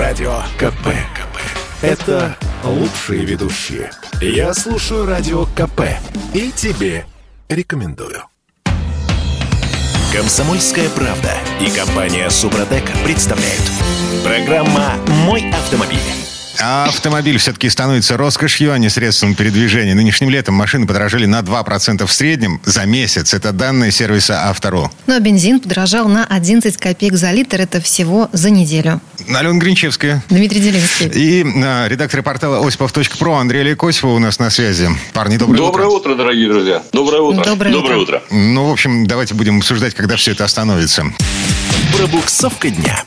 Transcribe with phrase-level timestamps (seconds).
[0.00, 0.86] Радио КП.
[1.14, 1.36] КП.
[1.82, 3.90] Это лучшие ведущие.
[4.22, 5.82] Я слушаю Радио КП.
[6.32, 7.04] И тебе
[7.50, 8.22] рекомендую.
[10.10, 13.70] Комсомольская правда и компания Супротек представляют.
[14.24, 14.94] Программа
[15.26, 15.98] «Мой автомобиль».
[16.62, 19.94] А автомобиль все-таки становится роскошью, а не средством передвижения.
[19.94, 23.34] Нынешним летом машины подорожали на 2% в среднем за месяц.
[23.34, 24.92] Это данные сервиса «Автору».
[25.06, 27.60] Ну а бензин подорожал на 11 копеек за литр.
[27.60, 29.00] Это всего за неделю.
[29.28, 30.22] Алена Гринчевская.
[30.28, 31.06] Дмитрий Делинский.
[31.06, 34.88] И а, редактор портала осипов.про Андрей Лекосипов у нас на связи.
[35.12, 36.10] Парни, доброе, доброе утро.
[36.10, 36.14] утро.
[36.14, 36.82] дорогие друзья.
[36.92, 37.44] Доброе утро.
[37.44, 38.16] Доброе, доброе утро.
[38.18, 38.22] утро.
[38.30, 41.06] Ну, в общем, давайте будем обсуждать, когда все это остановится.
[41.96, 43.02] Пробуксовка дня.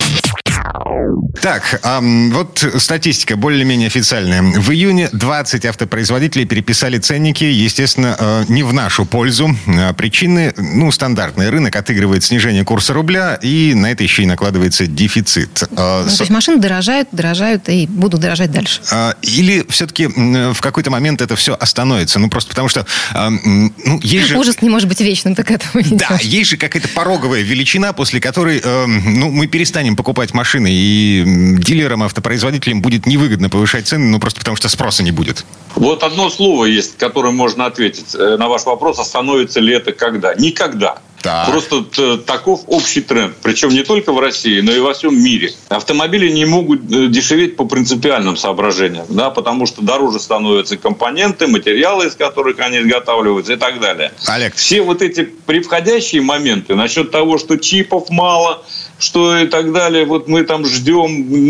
[1.42, 4.42] Так, эм, вот статистика более-менее официальная.
[4.42, 9.56] В июне 20 автопроизводителей переписали ценники, естественно, э, не в нашу пользу.
[9.68, 11.50] Э, причины, ну, стандартные.
[11.50, 15.64] Рынок отыгрывает снижение курса рубля, и на это еще и накладывается дефицит.
[15.64, 18.82] Э, Ну, то есть машины дорожают, дорожают и будут дорожать дальше.
[18.92, 22.20] э, или все-таки в какой-то момент это все остановится?
[22.20, 24.38] Ну, просто потому что, э, ну, есть же...
[24.38, 28.20] Ужас не может быть вечным, так этого не Да, есть же какая-то пороговая величина, после
[28.22, 34.06] которой э, ну, мы перестанем покупать машины, и м, дилерам, автопроизводителям будет невыгодно повышать цены,
[34.10, 35.46] ну просто потому что спроса не будет.
[35.76, 40.34] Вот одно слово есть, которым можно ответить э, на ваш вопрос, остановится ли это когда.
[40.36, 40.98] Никогда.
[41.22, 41.50] Так.
[41.50, 43.34] Просто т- таков общий тренд.
[43.42, 45.54] Причем не только в России, но и во всем мире.
[45.70, 52.08] Автомобили не могут э, дешеветь по принципиальным соображениям, да, потому что дороже становятся компоненты, материалы,
[52.08, 54.12] из которых они изготавливаются и так далее.
[54.28, 58.66] Олег, Все вот эти превходящие моменты насчет того, что чипов мало,
[59.04, 61.10] что и так далее, вот мы там ждем,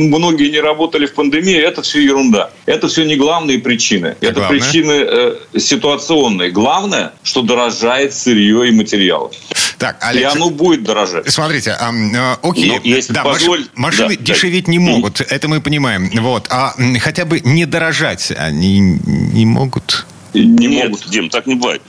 [0.10, 2.50] многие не работали в пандемии, это все ерунда.
[2.66, 4.16] Это все не главные причины.
[4.20, 4.60] А это главное?
[4.60, 6.50] причины э, ситуационные.
[6.52, 9.30] Главное, что дорожает сырье и материалы.
[9.78, 11.30] так, И Олег, оно будет дорожать.
[11.32, 14.72] смотрите, ам, э, окей, Ну, если да, позволь- маш- машины да, дешеветь да.
[14.72, 20.06] не могут, это мы понимаем, вот, а хотя бы не дорожать они не могут.
[20.34, 21.10] Не Нет, могут.
[21.10, 21.82] Дим, так не бывает.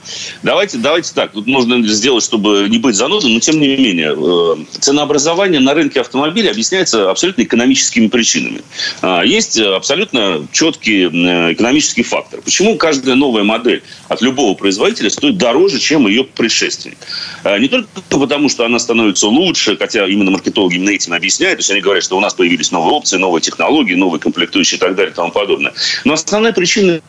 [0.43, 1.31] Давайте, давайте так.
[1.31, 4.13] Тут нужно сделать, чтобы не быть занудным, но тем не менее.
[4.15, 8.61] э, Ценообразование на рынке автомобилей объясняется абсолютно экономическими причинами.
[9.01, 12.41] А, Есть абсолютно четкий экономический фактор.
[12.41, 16.97] Почему каждая новая модель от любого производителя стоит дороже, чем ее предшественник?
[17.43, 21.57] А, Не только потому, что она становится лучше, хотя именно маркетологи именно этим объясняют.
[21.57, 24.79] То есть они говорят, что у нас появились новые опции, новые технологии, новые комплектующие и
[24.79, 25.73] так далее и тому подобное.
[26.03, 27.01] Но основная причина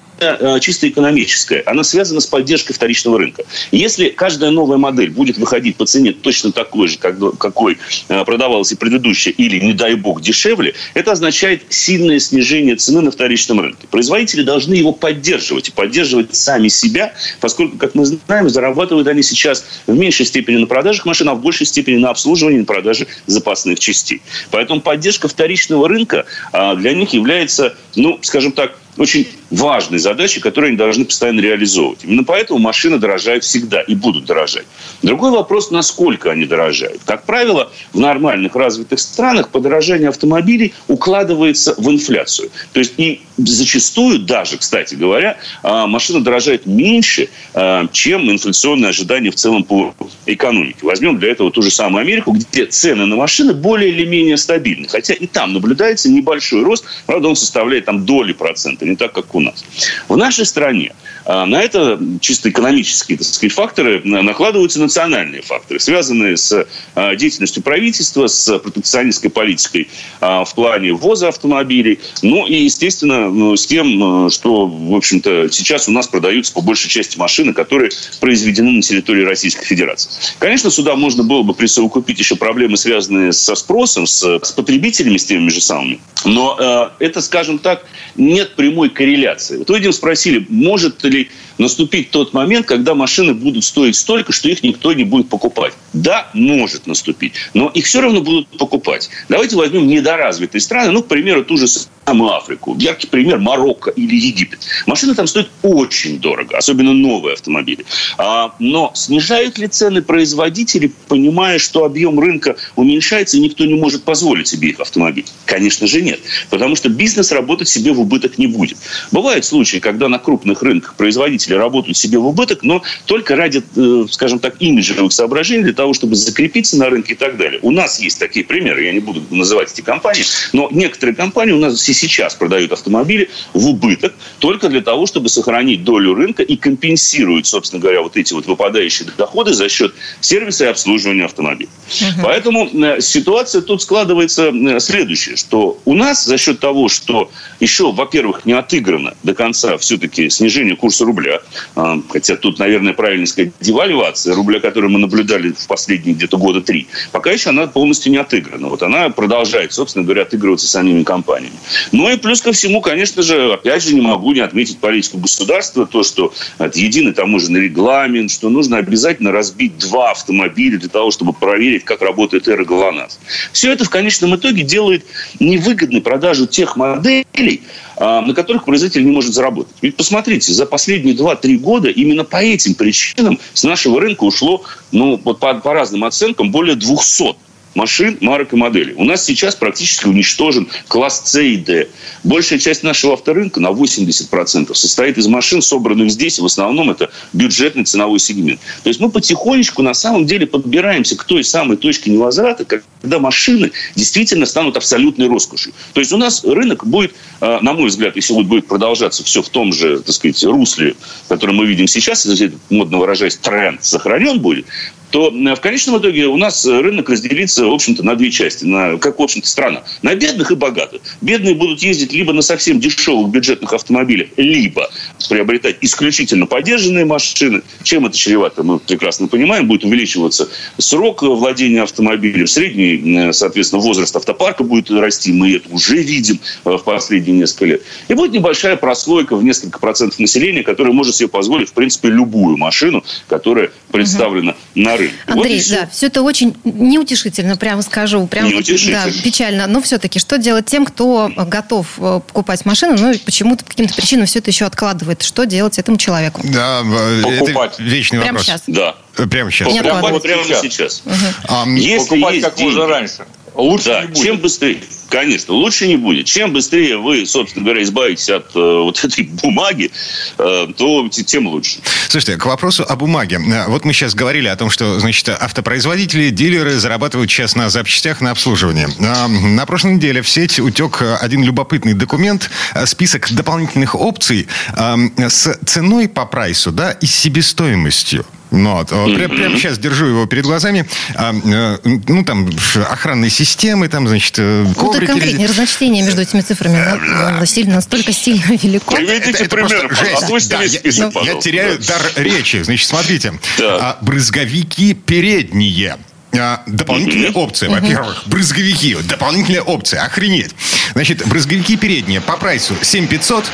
[0.61, 1.63] чисто экономическая.
[1.67, 3.45] Она связана с поддержкой вторичного рынка.
[3.71, 7.79] Если каждая новая модель будет выходить по цене точно такой же, как, какой
[8.09, 13.11] э, продавалась и предыдущая, или, не дай бог, дешевле, это означает сильное снижение цены на
[13.11, 13.87] вторичном рынке.
[13.91, 19.65] Производители должны его поддерживать и поддерживать сами себя, поскольку, как мы знаем, зарабатывают они сейчас
[19.87, 23.79] в меньшей степени на продажах машин, а в большей степени на обслуживании и продаже запасных
[23.79, 24.23] частей.
[24.51, 30.69] Поэтому поддержка вторичного рынка а, для них является, ну, скажем так, очень важной задачей, которую
[30.69, 32.05] они должны постоянно реализовывать.
[32.05, 34.67] Именно поэтому машины дорожают всегда и будут дорожать.
[35.03, 37.01] Другой вопрос, насколько они дорожают.
[37.05, 42.51] Как правило, в нормальных развитых странах подорожание автомобилей укладывается в инфляцию.
[42.73, 49.31] То есть и зачастую даже, кстати говоря, а, машина дорожает меньше, а, чем инфляционные ожидания
[49.31, 50.79] в целом по экономике.
[50.83, 54.89] Возьмем для этого ту же самую Америку, где цены на машины более или менее стабильны.
[54.89, 59.35] Хотя и там наблюдается небольшой рост, правда, он составляет там доли процента, не так, как
[59.35, 59.65] у нас.
[60.09, 60.93] В нашей стране
[61.27, 67.17] а, на это чисто экономические так сказать, факторы на- накладываются национальные факторы, связанные с а,
[67.17, 69.89] деятельностью правительства, с протекционистской политикой
[70.21, 75.89] а, в плане ввоза автомобилей, ну и, естественно, ну, с тем, что, в общем-то, сейчас
[75.89, 80.11] у нас продаются по большей части машины, которые произведены на территории Российской Федерации.
[80.39, 85.25] Конечно, сюда можно было бы присовокупить еще проблемы, связанные со спросом, с, с потребителями, с
[85.25, 86.01] теми же самыми.
[86.25, 87.85] Но э, это, скажем так,
[88.17, 89.57] нет прямой корреляции.
[89.57, 94.51] Вот вы, Дим, спросили, может ли наступить тот момент, когда машины будут стоить столько, что
[94.51, 95.73] их никто не будет покупать.
[95.95, 99.09] Да, может наступить, но их все равно будут покупать.
[99.31, 101.67] Давайте возьмем недоразвитые страны, ну, к примеру, ту же
[102.07, 102.77] самую Африку.
[102.79, 104.61] Яркий пример Марокко или Египет.
[104.87, 107.87] Машины там стоят очень дорого, особенно новые автомобили.
[108.19, 114.05] А, но снижают ли цены производители, понимая, что объем рынка уменьшается и никто не может
[114.05, 115.25] позволить себе их автомобиль?
[115.47, 116.21] Конечно же нет.
[116.51, 118.66] Потому что бизнес работать себе в убыток не будет.
[119.13, 124.07] Бывают случаи, когда на крупных рынках производители работают себе в убыток, но только ради, э,
[124.11, 127.61] скажем так, имиджевых соображений, для того, чтобы закрепиться на рынке и так далее.
[127.63, 131.59] У нас есть такие примеры, я не буду называть эти компании, но некоторые компании у
[131.59, 137.47] нас сейчас продают автомобили в убыток только для того, чтобы сохранить долю рынка и компенсируют,
[137.47, 141.71] собственно говоря, вот эти вот выпадающие доходы за счет сервиса и обслуживания автомобиля.
[142.01, 142.23] Угу.
[142.23, 147.31] Поэтому э, ситуация тут складывается э, следующая, что у нас за счет того, что
[147.61, 151.41] еще, во-первых, не отыграно до конца все-таки снижение курса рубля,
[151.75, 156.61] а, хотя тут, наверное, правильно сказать, девальвация рубля, которую мы наблюдали в последние где-то года
[156.61, 158.69] три, пока еще она полностью не отыграна.
[158.69, 161.57] Вот она продолжает, собственно говоря, отыгрываться самими компаниями.
[161.93, 165.87] Ну и плюс ко всему, конечно же, опять же, не могу не отметить политику государства,
[165.87, 171.33] то, что это единый таможенный регламент, что нужно обязательно разбить два автомобиля для того, чтобы
[171.33, 173.19] проверить, как работает эра ГЛОНАСС.
[173.53, 175.05] Все это в конечном итоге делает
[175.41, 177.63] невыгодной продажу тех моделей,
[177.97, 179.75] а, на которых производитель не может заработать.
[179.83, 184.63] Ведь посмотрите, за последние 2-3 года именно по этим причинам с нашего рынка ушло,
[184.93, 187.46] ну, вот по, по разным оценкам, более 200
[187.77, 188.95] машин, марок и моделей.
[188.95, 191.89] У нас сейчас практически уничтожен класс С и Д.
[192.25, 196.39] Большая часть нашего авторынка на 80% состоит из машин, собранных здесь.
[196.39, 198.61] В основном это бюджетный ценовой сегмент.
[198.83, 203.73] То есть мы потихонечку на самом деле подбираемся к той самой точке невозврата, когда машины
[203.95, 205.73] действительно станут абсолютной роскошью.
[205.93, 209.43] То есть у нас рынок будет, э, на мой взгляд, если вот будет продолжаться все
[209.43, 210.97] в том же, так сказать, русле,
[211.29, 214.67] которое мы видим сейчас, если модно выражаясь, тренд сохранен будет,
[215.17, 218.67] то э, в конечном итоге у нас рынок разделится, в общем-то, на две части.
[218.67, 219.83] На, как, в общем-то, страна.
[220.03, 221.01] На бедных и богатых.
[221.23, 224.91] Бедные будут ездить либо на совсем дешевых бюджетных автомобилях, либо
[225.31, 227.63] приобретать исключительно поддержанные машины.
[227.83, 229.67] Чем это чревато, мы прекрасно понимаем.
[229.67, 232.47] Будет увеличиваться срок владения автомобилем.
[232.47, 235.33] Средний, э, соответственно, возраст автопарка будет расти.
[235.33, 237.83] Мы это уже видим э, в последние несколько лет.
[238.09, 242.59] И будет небольшая прослойка в несколько процентов населения, которая может себе позволить, в принципе, любую
[242.59, 244.59] машину, которая представлена угу.
[244.75, 245.06] на рынке.
[245.27, 248.27] Андрей, вот да, все это очень неутешительно, прямо скажу.
[248.27, 249.67] Прям, да, печально.
[249.67, 254.27] Но все-таки, что делать тем, кто готов э, покупать машину, но почему-то по каким-то причинам
[254.27, 255.23] все это еще откладывает?
[255.23, 256.43] Что делать этому человеку?
[256.45, 256.83] Да,
[257.23, 257.75] покупать.
[257.75, 258.47] это вечный прямо вопрос.
[258.47, 258.63] Сейчас.
[258.67, 258.95] Да.
[259.27, 259.69] Прямо сейчас.
[259.69, 261.03] Покупать прямо сейчас.
[261.05, 261.15] Угу.
[261.49, 263.27] А, Если покупать как деньги, можно раньше.
[263.55, 264.23] Лучше да, не будет.
[264.23, 264.81] Чем быстрее.
[265.09, 266.27] Конечно, лучше не будет.
[266.27, 269.91] Чем быстрее вы, собственно говоря, избавитесь от э, вот этой бумаги,
[270.39, 271.79] э, то тем лучше.
[272.09, 273.37] Слушайте, к вопросу о бумаге.
[273.37, 278.21] Э, вот мы сейчас говорили о том, что, значит, автопроизводители, дилеры зарабатывают сейчас на запчастях,
[278.21, 278.89] на обслуживании.
[278.99, 285.29] Э, на прошлой неделе в сеть утек один любопытный документ, э, список дополнительных опций э,
[285.29, 288.27] с ценой по прайсу, да, и себестоимостью.
[288.57, 288.89] Ну, вот.
[288.89, 290.87] Прямо, прямо сейчас держу его перед глазами.
[291.15, 292.51] А, э, ну, там,
[292.91, 295.01] охранные системы, там, значит, э, коврики.
[295.01, 298.95] Ну, конкретнее разночтение между этими цифрами да, сильно, настолько сильно велико.
[298.95, 300.51] Приведите это, пример, жесть.
[300.51, 302.63] Да, я, список, я, я теряю дар речи.
[302.63, 303.35] Значит, смотрите.
[303.59, 303.77] Да.
[303.81, 305.99] А, брызговики передние.
[306.39, 307.69] А, дополнительные опции.
[307.69, 308.97] Во-первых, брызговики.
[309.03, 309.99] Дополнительные опции.
[309.99, 310.55] Охренеть.
[310.95, 313.45] Значит, брызговики передние по прайсу 7500,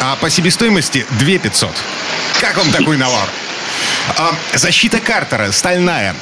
[0.00, 1.70] а по себестоимости 2500.
[2.40, 3.28] Как вам такой навар?
[4.18, 6.14] А, защита Картера, стальная.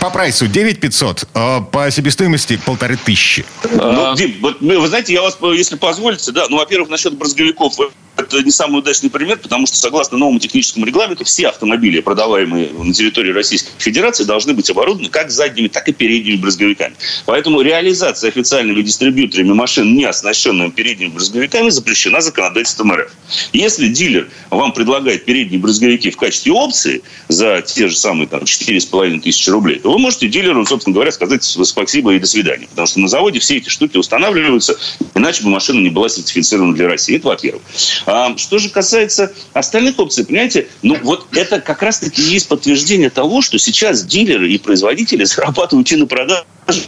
[0.00, 3.44] По прайсу 9 500, а по себестоимости полторы тысячи.
[3.72, 7.74] Ну, Дим, вот, вы знаете, я вас, если позволите, да, ну, во-первых, насчет брызговиков
[8.18, 12.92] это не самый удачный пример, потому что, согласно новому техническому регламенту, все автомобили, продаваемые на
[12.92, 16.94] территории Российской Федерации, должны быть оборудованы как задними, так и передними брызговиками.
[17.26, 23.10] Поэтому реализация официальными дистрибьюторами машин, не оснащенными передними брызговиками, запрещена законодательством РФ.
[23.52, 29.20] Если дилер вам предлагает передние брызговики в качестве опции за те же самые там, 4,5
[29.20, 32.66] тысячи рублей, то вы можете дилеру, собственно говоря, сказать спасибо и до свидания.
[32.68, 34.76] Потому что на заводе все эти штуки устанавливаются,
[35.14, 37.16] иначе бы машина не была сертифицирована для России.
[37.16, 37.62] Это во-первых.
[38.10, 43.42] А, что же касается остальных опций, понимаете, ну вот это как раз-таки есть подтверждение того,
[43.42, 46.44] что сейчас дилеры и производители зарабатывают и на продаже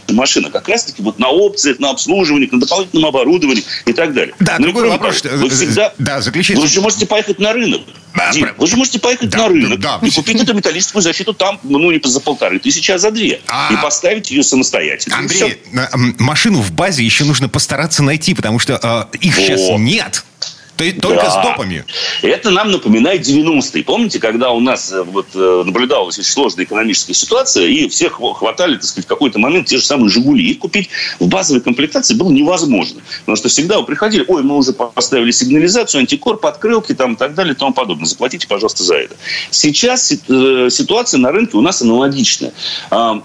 [0.09, 4.33] машина как раз-таки вот на опциях, на обслуживании, на дополнительном оборудовании и так далее.
[4.39, 5.21] Да, ну, другой вопрос.
[5.21, 5.93] Того, вы всегда...
[5.99, 6.59] Да, заключите.
[6.59, 7.81] Вы же можете поехать на рынок.
[8.15, 10.07] Да, Дим, вы же можете поехать да, на рынок да, да.
[10.07, 13.41] и купить эту металлическую защиту там, ну, не за полторы тысячи, а за две.
[13.47, 13.71] А...
[13.71, 15.17] И поставить ее самостоятельно.
[15.17, 15.57] Андрей,
[16.19, 19.41] машину в базе еще нужно постараться найти, потому что э, их О.
[19.41, 20.25] сейчас нет.
[21.01, 21.29] Только да.
[21.29, 21.85] с допами.
[22.21, 23.83] Это нам напоминает 90-е.
[23.83, 28.75] Помните, когда у нас э, вот, э, наблюдалась очень сложная экономическая ситуация, и всех хватали,
[28.75, 30.43] так сказать, в какой-то момент те же самые «Жигули».
[30.43, 33.01] Их купить в базовой комплектации было невозможно.
[33.21, 37.35] Потому что всегда вы приходили, ой, мы уже поставили сигнализацию, антикор, подкрылки там, и так
[37.35, 38.05] далее и тому подобное.
[38.05, 39.15] Заплатите, пожалуйста, за это.
[39.51, 42.53] Сейчас э, ситуация на рынке у нас аналогичная.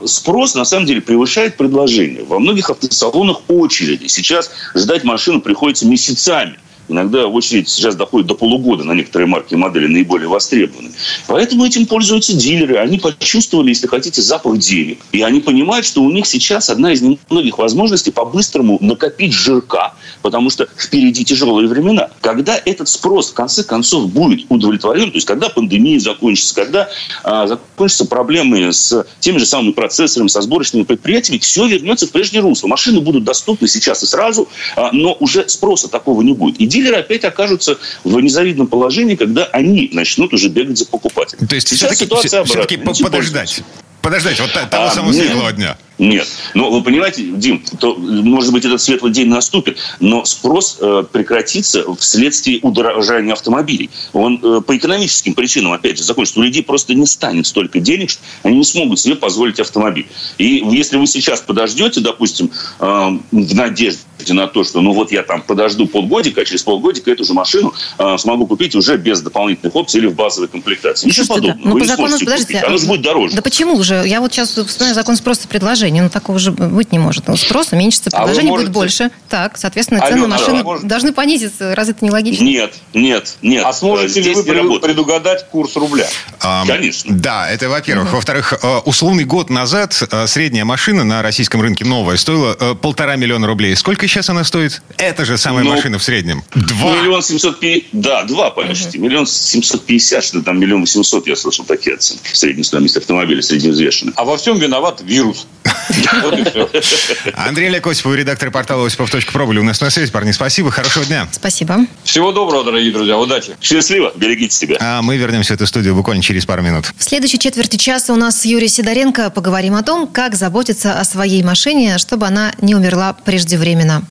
[0.04, 2.24] Спрос, на самом деле, превышает предложение.
[2.24, 4.06] Во многих автосалонах очереди.
[4.06, 9.56] Сейчас ждать машину приходится месяцами Иногда очередь сейчас доходит до полугода на некоторые марки и
[9.56, 10.90] модели наиболее востребованы.
[11.26, 12.76] Поэтому этим пользуются дилеры.
[12.76, 14.98] Они почувствовали, если хотите, запах денег.
[15.12, 20.50] И они понимают, что у них сейчас одна из немногих возможностей по-быстрому накопить жирка, потому
[20.50, 22.10] что впереди тяжелые времена.
[22.20, 26.88] Когда этот спрос в конце концов будет удовлетворен, то есть когда пандемия закончится, когда
[27.24, 32.42] а, закончатся проблемы с теми же самыми процессорами, со сборочными предприятиями, все вернется в прежнее
[32.42, 32.68] русло.
[32.68, 36.60] Машины будут доступны сейчас и сразу, а, но уже спроса такого не будет.
[36.60, 41.46] И дилеры опять окажутся в незавидном положении, когда они начнут уже бегать за покупателем.
[41.46, 43.62] То есть все-таки, все-таки подождать
[44.06, 45.76] подождать вот того а, самого светлого дня.
[45.98, 46.28] Нет.
[46.54, 51.84] Ну, вы понимаете, Дим, то, может быть, этот светлый день наступит, но спрос э, прекратится
[51.96, 53.88] вследствие удорожания автомобилей.
[54.12, 56.40] Он э, по экономическим причинам, опять же, закончится.
[56.40, 60.06] У людей просто не станет столько денег, что они не смогут себе позволить автомобиль.
[60.36, 65.22] И если вы сейчас подождете, допустим, э, в надежде на то, что ну вот я
[65.22, 69.74] там подожду полгодика, а через полгодика эту же машину э, смогу купить уже без дополнительных
[69.74, 71.06] опций или в базовой комплектации.
[71.06, 71.58] Ничего подобного.
[71.62, 71.68] Да.
[71.68, 72.64] Ну, вы по закону, подождите, купить.
[72.64, 73.36] Оно же будет дороже.
[73.36, 73.95] Да почему же?
[74.04, 76.00] Я вот сейчас вспоминаю закон спроса предложения предложений.
[76.02, 77.24] Ну, такого же быть не может.
[77.38, 78.66] Спрос уменьшится, предложений а можете...
[78.66, 79.10] будет больше.
[79.28, 80.86] Так, соответственно, цены Алена, машины можете...
[80.86, 81.74] должны понизиться.
[81.74, 82.44] Разве это не логично?
[82.44, 83.64] Нет, нет, нет.
[83.64, 86.06] А сможете ли вы предугадать курс рубля?
[86.40, 87.14] А, Конечно.
[87.16, 88.08] Да, это во-первых.
[88.08, 88.16] Угу.
[88.16, 93.16] Во-вторых, э, условный год назад э, средняя машина на российском рынке новая стоила э, полтора
[93.16, 93.74] миллиона рублей.
[93.76, 94.82] Сколько сейчас она стоит?
[94.98, 96.44] Это же самая ну, машина в среднем.
[96.54, 96.92] Два.
[96.96, 97.88] Миллион семьсот пятьдесят.
[97.92, 98.98] Да, два почти.
[98.98, 99.06] Угу.
[99.06, 102.30] Миллион семьсот пятьдесят, что там миллион восемьсот, я слышал такие оценки.
[102.32, 103.42] Средняя стоимость автомобиля,
[103.86, 104.14] средневзвешенная.
[104.16, 105.46] А во всем виноват вирус.
[107.34, 110.10] Андрей Олег Осипов, редактор портала осипов.про были у нас на связи.
[110.10, 111.28] Парни, спасибо, хорошего дня.
[111.32, 111.86] Спасибо.
[112.04, 113.56] Всего доброго, дорогие друзья, удачи.
[113.60, 114.76] Счастливо, берегите себя.
[114.80, 116.86] А мы вернемся в эту студию буквально через пару минут.
[116.96, 119.30] В следующей четверти часа у нас Юрий Сидоренко.
[119.30, 124.02] Поговорим о том, как заботиться о своей машине, чтобы она не умерла преждевременно.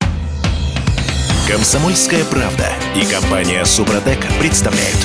[1.48, 4.98] Комсомольская правда и компания Супротек представляют.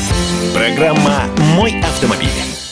[0.55, 2.29] Программа «Мой автомобиль».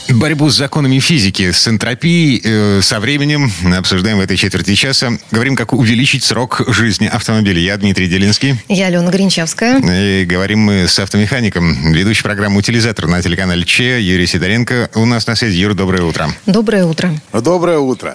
[0.08, 5.12] Борьбу с законами физики, с энтропией, э, со временем обсуждаем в этой четверти часа.
[5.30, 7.60] Говорим, как увеличить срок жизни автомобиля.
[7.60, 8.56] Я Дмитрий Делинский.
[8.68, 9.80] Я Алена Гринчевская.
[9.80, 14.90] И говорим мы с автомехаником, ведущий программы «Утилизатор» на телеканале ЧЕ Юрий Сидоренко.
[14.94, 15.58] У нас на связи.
[15.58, 16.30] Юр, доброе утро.
[16.46, 17.14] Доброе утро.
[17.32, 18.14] Доброе утро.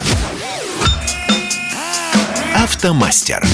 [2.55, 3.45] Автомастер.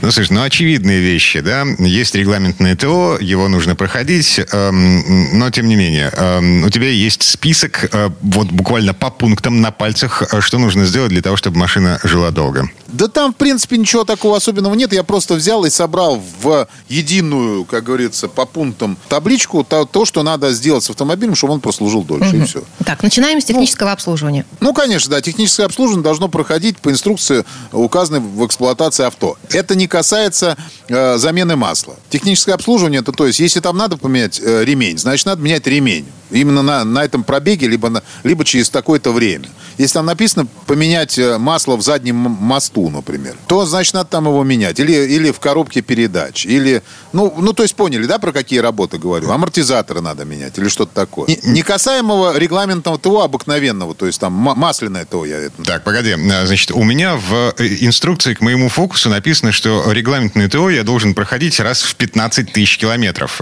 [0.00, 1.64] Ну, слушай, ну, очевидные вещи, да.
[1.78, 7.22] Есть регламентное ТО, его нужно проходить, эм, но, тем не менее, эм, у тебя есть
[7.22, 11.58] список, э, вот буквально по пунктам на пальцах, э, что нужно сделать для того, чтобы
[11.58, 12.70] машина жила долго.
[12.86, 14.92] Да там, в принципе, ничего такого особенного нет.
[14.92, 20.22] Я просто взял и собрал в единую, как говорится, по пунктам табличку то, то что
[20.22, 22.36] надо сделать с автомобилем, чтобы он прослужил дольше, угу.
[22.36, 22.62] и все.
[22.84, 24.46] Так, начинаем с технического ну, обслуживания.
[24.60, 25.20] Ну, конечно, да.
[25.20, 29.36] Техническое обслуживание должно проходить по инструкции, указанной в эксплуатации авто.
[29.50, 30.56] Это не касается
[30.88, 31.96] э, замены масла.
[32.10, 36.06] Техническое обслуживание, это то есть, если там надо поменять э, ремень, значит, надо менять ремень.
[36.30, 39.48] Именно на, на этом пробеге, либо, на, либо через такое-то время.
[39.78, 44.42] Если там написано поменять э, масло в заднем мосту, например, то, значит, надо там его
[44.44, 44.78] менять.
[44.80, 46.44] Или, или в коробке передач.
[46.44, 49.30] Или, ну, ну, то есть поняли, да, про какие работы говорю?
[49.30, 51.28] Амортизаторы надо менять или что-то такое.
[51.28, 55.62] Не, не касаемого регламентного ТО обыкновенного, то есть там масляное ТО я это...
[55.62, 56.14] Так, погоди.
[56.14, 61.14] Значит, у меня в э, инструкции к моему фокусу написано, что регламентное ТО я должен
[61.14, 63.40] проходить раз в 15 тысяч километров.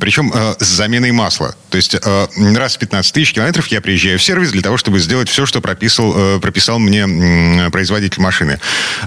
[0.00, 1.54] Причем э, с заменой масла.
[1.70, 5.28] То есть раз в 15 тысяч километров я приезжаю в сервис для того, чтобы сделать
[5.28, 8.60] все, что прописал, э, прописал мне производитель машины.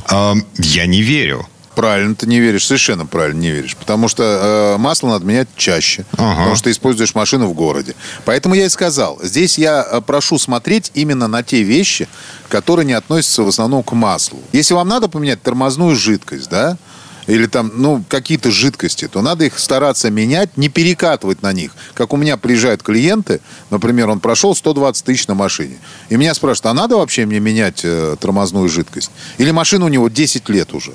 [0.10, 1.48] Я не верю.
[1.82, 3.76] Правильно, ты не веришь, совершенно правильно не веришь.
[3.76, 6.06] Потому что э, масло надо менять чаще.
[6.12, 6.36] Ага.
[6.36, 7.96] Потому что ты используешь машину в городе.
[8.24, 12.08] Поэтому я и сказал, здесь я э, прошу смотреть именно на те вещи,
[12.50, 14.38] которые не относятся в основном к маслу.
[14.52, 16.78] Если вам надо поменять тормозную жидкость, да,
[17.26, 21.72] или там, ну, какие-то жидкости, то надо их стараться менять, не перекатывать на них.
[21.96, 25.78] Как у меня приезжают клиенты, например, он прошел 120 тысяч на машине,
[26.10, 29.10] и меня спрашивают, а надо вообще мне менять э, тормозную жидкость?
[29.40, 30.94] Или машина у него 10 лет уже?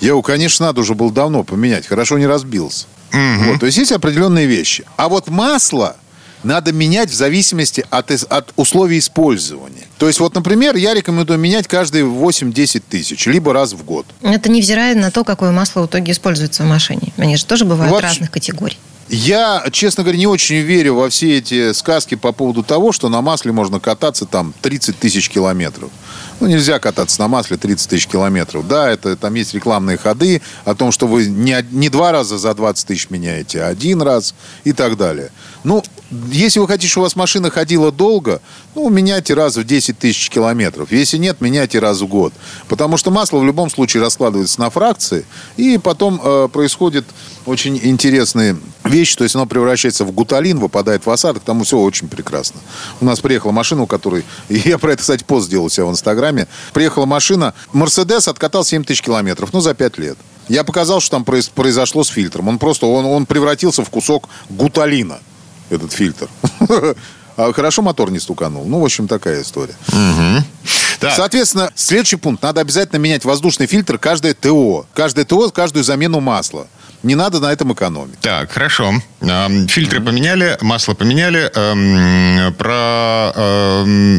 [0.00, 2.86] Я его, конечно, надо уже был давно поменять, хорошо не разбился.
[3.12, 3.50] Угу.
[3.50, 4.84] Вот, то есть есть определенные вещи.
[4.96, 5.96] А вот масло
[6.42, 9.86] надо менять в зависимости от, от условий использования.
[9.98, 14.06] То есть, вот, например, я рекомендую менять каждые 8-10 тысяч, либо раз в год.
[14.22, 17.12] Это невзирая на то, какое масло в итоге используется в машине.
[17.16, 18.78] Они же тоже бывают Вообще, разных категорий.
[19.08, 23.22] Я, честно говоря, не очень верю во все эти сказки по поводу того, что на
[23.22, 25.90] масле можно кататься там 30 тысяч километров.
[26.38, 28.68] Ну, нельзя кататься на масле 30 тысяч километров.
[28.68, 32.54] Да, это, там есть рекламные ходы о том, что вы не, не два раза за
[32.54, 35.30] 20 тысяч меняете, а один раз и так далее.
[35.64, 38.40] Ну, Если вы хотите, чтобы у вас машина ходила долго,
[38.76, 40.92] ну, меняйте раз в 10 тысяч километров.
[40.92, 42.32] Если нет, меняйте раз в год.
[42.68, 45.24] Потому что масло в любом случае раскладывается на фракции,
[45.56, 47.04] и потом э, происходит
[47.44, 52.08] очень интересные вещи, то есть оно превращается в гуталин, выпадает в осадок, там все очень
[52.08, 52.60] прекрасно.
[53.00, 56.46] У нас приехала машина, у которой, я про это, кстати, пост сделал себя в Инстаграме,
[56.72, 60.18] приехала машина, Мерседес откатал 7 тысяч километров, ну, за 5 лет.
[60.48, 62.46] Я показал, что там произошло с фильтром.
[62.46, 65.18] Он просто, он, он превратился в кусок гуталина,
[65.70, 66.28] этот фильтр.
[67.38, 68.64] А хорошо мотор не стуканул.
[68.64, 69.74] Ну, в общем, такая история.
[69.88, 71.10] Угу.
[71.14, 72.42] Соответственно, следующий пункт.
[72.42, 74.86] Надо обязательно менять воздушный фильтр каждое ТО.
[74.94, 76.66] Каждое ТО, каждую замену масла.
[77.02, 78.18] Не надо на этом экономить.
[78.20, 78.94] Так, хорошо.
[79.68, 81.50] Фильтры поменяли, масло поменяли.
[82.52, 83.32] Про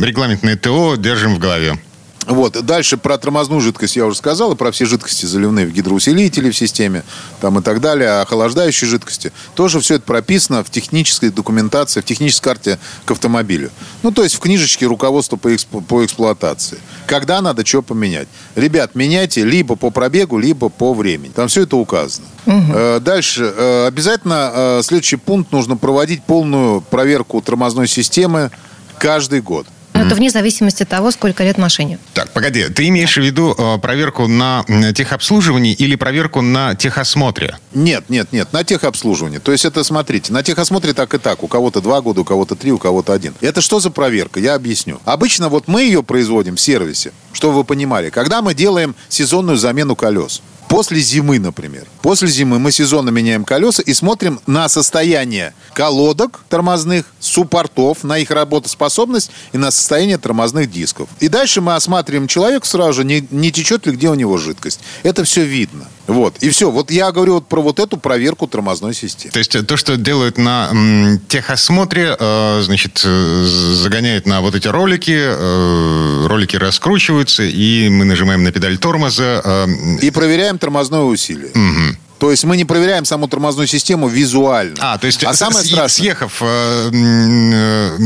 [0.05, 1.79] регламентное ТО держим в голове.
[2.27, 2.53] Вот.
[2.65, 6.57] Дальше про тормозную жидкость я уже сказал, и про все жидкости заливные в гидроусилители в
[6.57, 7.03] системе
[7.39, 9.31] там и так далее, охлаждающие жидкости.
[9.55, 13.71] Тоже все это прописано в технической документации, в технической карте к автомобилю.
[14.03, 15.69] Ну, то есть в книжечке руководства по, эксп...
[15.87, 16.79] по эксплуатации.
[17.05, 18.27] Когда надо что поменять.
[18.55, 21.31] Ребят, меняйте либо по пробегу, либо по времени.
[21.33, 22.27] Там все это указано.
[22.45, 22.99] Угу.
[23.01, 23.53] Дальше.
[23.55, 28.51] Э, обязательно э, следующий пункт нужно проводить полную проверку тормозной системы
[28.99, 29.67] каждый год.
[29.97, 31.97] Но это вне зависимости от того, сколько лет машине.
[32.13, 34.63] Так, погоди, ты имеешь в виду э, проверку на
[34.95, 37.57] техобслуживании или проверку на техосмотре?
[37.73, 39.39] Нет, нет, нет, на техобслуживании.
[39.39, 41.43] То есть это, смотрите, на техосмотре так и так.
[41.43, 43.33] У кого-то два года, у кого-то три, у кого-то один.
[43.41, 44.39] Это что за проверка?
[44.39, 44.99] Я объясню.
[45.05, 49.95] Обычно вот мы ее производим в сервисе, чтобы вы понимали, когда мы делаем сезонную замену
[49.95, 50.41] колес.
[50.67, 51.87] После зимы, например.
[52.01, 58.31] После зимы мы сезонно меняем колеса и смотрим на состояние колодок тормозных, суппортов, на их
[58.31, 61.09] работоспособность и на состояние тормозных дисков.
[61.19, 64.81] И дальше мы осматриваем человека сразу же, не, не течет ли где у него жидкость.
[65.03, 65.87] Это все видно.
[66.07, 66.37] Вот.
[66.39, 66.71] И все.
[66.71, 69.31] Вот я говорю вот про вот эту проверку тормозной системы.
[69.31, 74.55] То есть э, то, что делают на м, техосмотре, э, значит, э, загоняют на вот
[74.55, 79.41] эти ролики, э, ролики раскручиваются, и мы нажимаем на педаль тормоза.
[79.43, 79.67] Э,
[80.01, 81.49] и проверяем проверяем тормозное усилие.
[81.49, 81.97] Угу.
[82.19, 84.75] То есть мы не проверяем саму тормозную систему визуально.
[84.79, 85.87] А, то есть а самое страшное...
[85.89, 87.97] съехав, э, э,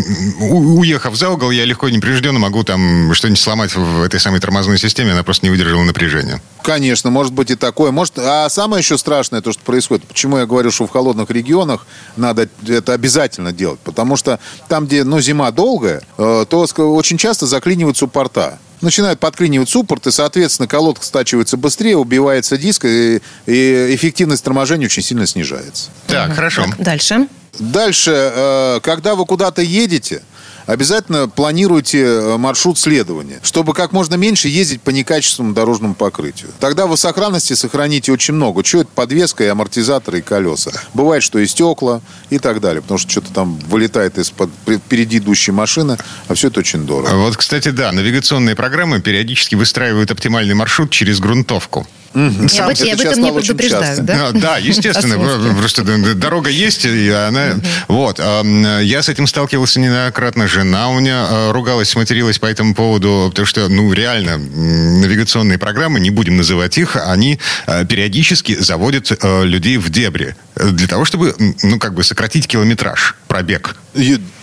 [0.49, 4.77] уехав за угол, я легко и непрежденно могу там что-нибудь сломать в этой самой тормозной
[4.77, 6.41] системе, она просто не выдержала напряжения.
[6.61, 7.91] Конечно, может быть и такое.
[7.91, 11.87] Может, а самое еще страшное, то, что происходит, почему я говорю, что в холодных регионах
[12.17, 17.45] надо это обязательно делать, потому что там, где ну, зима долгая, э, то очень часто
[17.47, 24.43] заклиниваются порта начинают подклинивать суппорт, и, соответственно, колодка стачивается быстрее, убивается диск, и, и эффективность
[24.43, 25.89] торможения очень сильно снижается.
[26.07, 26.35] Так, угу.
[26.35, 26.65] хорошо.
[26.77, 27.27] Дальше.
[27.59, 30.23] Дальше, э, когда вы куда-то едете,
[30.71, 36.49] обязательно планируйте э, маршрут следования, чтобы как можно меньше ездить по некачественному дорожному покрытию.
[36.59, 38.63] Тогда вы сохранности сохраните очень много.
[38.63, 40.71] Что это подвеска и амортизаторы и колеса.
[40.93, 45.53] Бывает, что и стекла и так далее, потому что что-то там вылетает из-под впереди идущей
[45.53, 47.15] машины, а все это очень дорого.
[47.15, 51.87] Вот, кстати, да, навигационные программы периодически выстраивают оптимальный маршрут через грунтовку.
[52.13, 52.49] Угу.
[52.49, 54.31] Сам, об, об этом не предупреждают, да?
[54.31, 55.17] Да, естественно.
[55.57, 55.83] Просто
[56.15, 57.55] дорога есть, и она...
[57.87, 58.19] Вот.
[58.19, 60.47] Я с этим сталкивался неоднократно.
[60.47, 65.99] Жена у меня а, ругалась, материлась по этому поводу, потому что, ну, реально, навигационные программы,
[65.99, 70.35] не будем называть их, они а, периодически заводят а, людей в дебри
[70.71, 73.75] для того, чтобы, ну, как бы сократить километраж, пробег.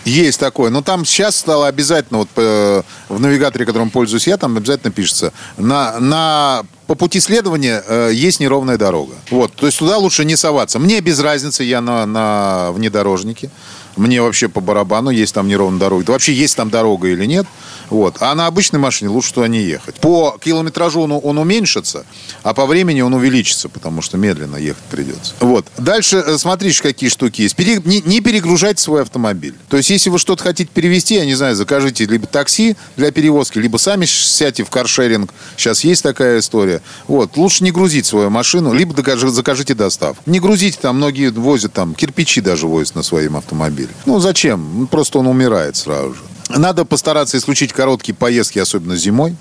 [0.05, 0.69] Есть такое.
[0.69, 5.33] Но там сейчас стало обязательно, вот э, в навигаторе, которым пользуюсь я, там обязательно пишется,
[5.57, 9.13] на, на по пути следования э, есть неровная дорога.
[9.29, 10.79] Вот, то есть туда лучше не соваться.
[10.79, 13.49] Мне без разницы, я на, на внедорожнике.
[13.95, 16.11] Мне вообще по барабану, есть там неровная дорога.
[16.11, 17.45] Вообще есть там дорога или нет.
[17.89, 18.17] Вот.
[18.19, 19.95] А на обычной машине лучше туда не ехать.
[19.95, 22.05] По километражу он, он уменьшится,
[22.43, 25.33] а по времени он увеличится, потому что медленно ехать придется.
[25.39, 25.65] Вот.
[25.77, 27.55] Дальше э, смотрите, какие штуки есть.
[27.55, 29.55] Пере, не, не перегружайте свой автомобиль.
[29.69, 33.57] То есть, если вы что-то хотите перевезти, я не знаю, закажите либо такси для перевозки,
[33.57, 35.33] либо сами сядьте в каршеринг.
[35.57, 36.81] Сейчас есть такая история.
[37.07, 37.37] Вот.
[37.37, 38.93] Лучше не грузить свою машину, либо
[39.29, 40.21] закажите доставку.
[40.25, 43.89] Не грузите, там многие возят там кирпичи даже возят на своем автомобиле.
[44.05, 44.87] Ну, зачем?
[44.91, 46.21] Просто он умирает сразу же.
[46.49, 49.35] Надо постараться исключить короткие поездки, особенно зимой.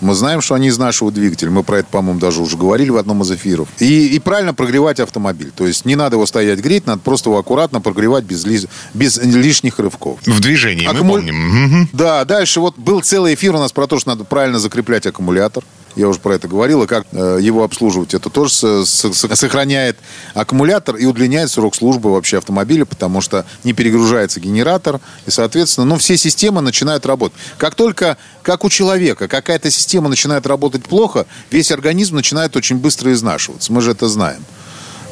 [0.00, 1.50] Мы знаем, что они из нашего двигателя.
[1.50, 3.68] Мы про это, по-моему, даже уже говорили в одном из эфиров.
[3.78, 5.52] И, и правильно прогревать автомобиль.
[5.54, 8.60] То есть не надо его стоять греть, надо просто его аккуратно прогревать без, ли,
[8.94, 10.18] без лишних рывков.
[10.24, 11.14] В движении, Аккуму...
[11.14, 11.88] мы помним.
[11.92, 15.64] Да, дальше вот был целый эфир у нас про то, что надо правильно закреплять аккумулятор.
[15.96, 16.82] Я уже про это говорил.
[16.84, 18.14] И как э, его обслуживать.
[18.14, 19.96] Это тоже сохраняет
[20.34, 25.00] аккумулятор и удлиняет срок службы вообще автомобиля, потому что не перегружается генератор.
[25.26, 27.36] И, соответственно, ну, все системы начинают работать.
[27.58, 33.12] Как только, как у человека, какая-то система начинает работать плохо, весь организм начинает очень быстро
[33.12, 33.72] изнашиваться.
[33.72, 34.44] Мы же это знаем.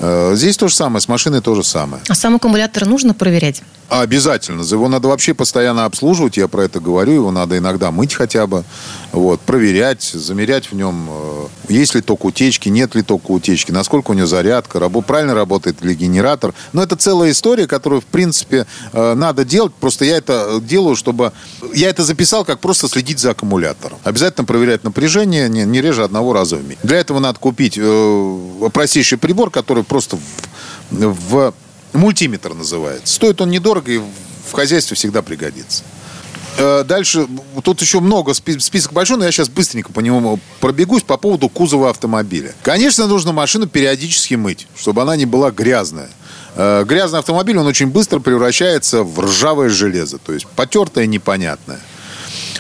[0.01, 2.03] Э, здесь то же самое, с машиной то же самое.
[2.09, 3.63] А сам аккумулятор нужно проверять?
[3.89, 4.63] Обязательно.
[4.63, 7.13] Его надо вообще постоянно обслуживать, я про это говорю.
[7.13, 8.65] Его надо иногда мыть хотя бы,
[9.13, 14.11] вот, проверять, замерять в нем, э, есть ли ток утечки, нет ли тока утечки, насколько
[14.11, 16.53] у него зарядка, рабо, правильно работает ли генератор.
[16.75, 19.73] Но это целая история, которую, в принципе, э, надо делать.
[19.75, 21.33] Просто я это делаю, чтобы...
[21.75, 23.99] Я это записал, как просто следить за аккумулятором.
[24.05, 26.81] Обязательно проверять напряжение не, не реже одного раза в месяц.
[26.83, 30.19] Для этого надо купить э, простейший прибор, который просто
[30.91, 31.55] в, в
[31.93, 33.13] Мультиметр называется.
[33.13, 35.83] Стоит он недорого и в хозяйстве всегда пригодится.
[36.59, 37.27] Э, дальше,
[37.63, 41.91] тут еще много, список большой, но я сейчас быстренько по нему пробегусь по поводу кузова
[41.91, 42.55] автомобиля.
[42.63, 46.11] Конечно, нужно машину периодически мыть, чтобы она не была грязная.
[46.57, 51.81] Э, грязный автомобиль, он очень быстро превращается в ржавое железо, то есть потертое, непонятное.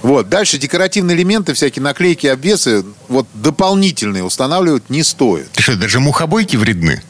[0.02, 0.28] Вот.
[0.28, 5.50] Дальше декоративные элементы, всякие наклейки, обвесы, вот дополнительные устанавливать не стоит.
[5.52, 7.02] Ты что, даже мухобойки вредны?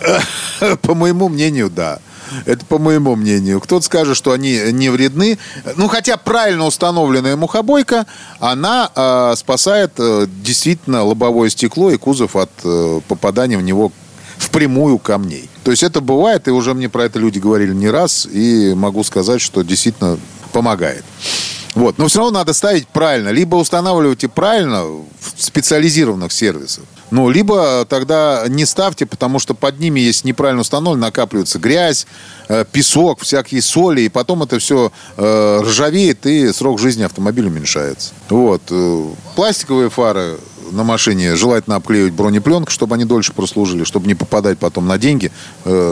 [0.82, 2.00] По моему мнению, да.
[2.44, 3.60] Это по моему мнению.
[3.60, 5.38] Кто-то скажет, что они не вредны.
[5.76, 8.06] Ну, хотя правильно установленная мухобойка,
[8.38, 13.92] она э, спасает э, действительно лобовое стекло и кузов от э, попадания в него
[14.36, 15.48] впрямую камней.
[15.64, 19.02] То есть это бывает, и уже мне про это люди говорили не раз, и могу
[19.04, 20.18] сказать, что действительно
[20.52, 21.04] помогает.
[21.74, 21.98] Вот.
[21.98, 23.28] Но все равно надо ставить правильно.
[23.28, 25.06] Либо устанавливайте правильно в
[25.36, 31.58] специализированных сервисах, ну, либо тогда не ставьте, потому что под ними, если неправильно установлено, накапливается
[31.58, 32.06] грязь,
[32.48, 38.12] э, песок, всякие соли, и потом это все э, ржавеет, и срок жизни автомобиля уменьшается.
[38.28, 38.62] Вот.
[38.70, 40.38] Э, пластиковые фары
[40.70, 45.32] на машине желательно обклеивать бронепленку, чтобы они дольше прослужили, чтобы не попадать потом на деньги,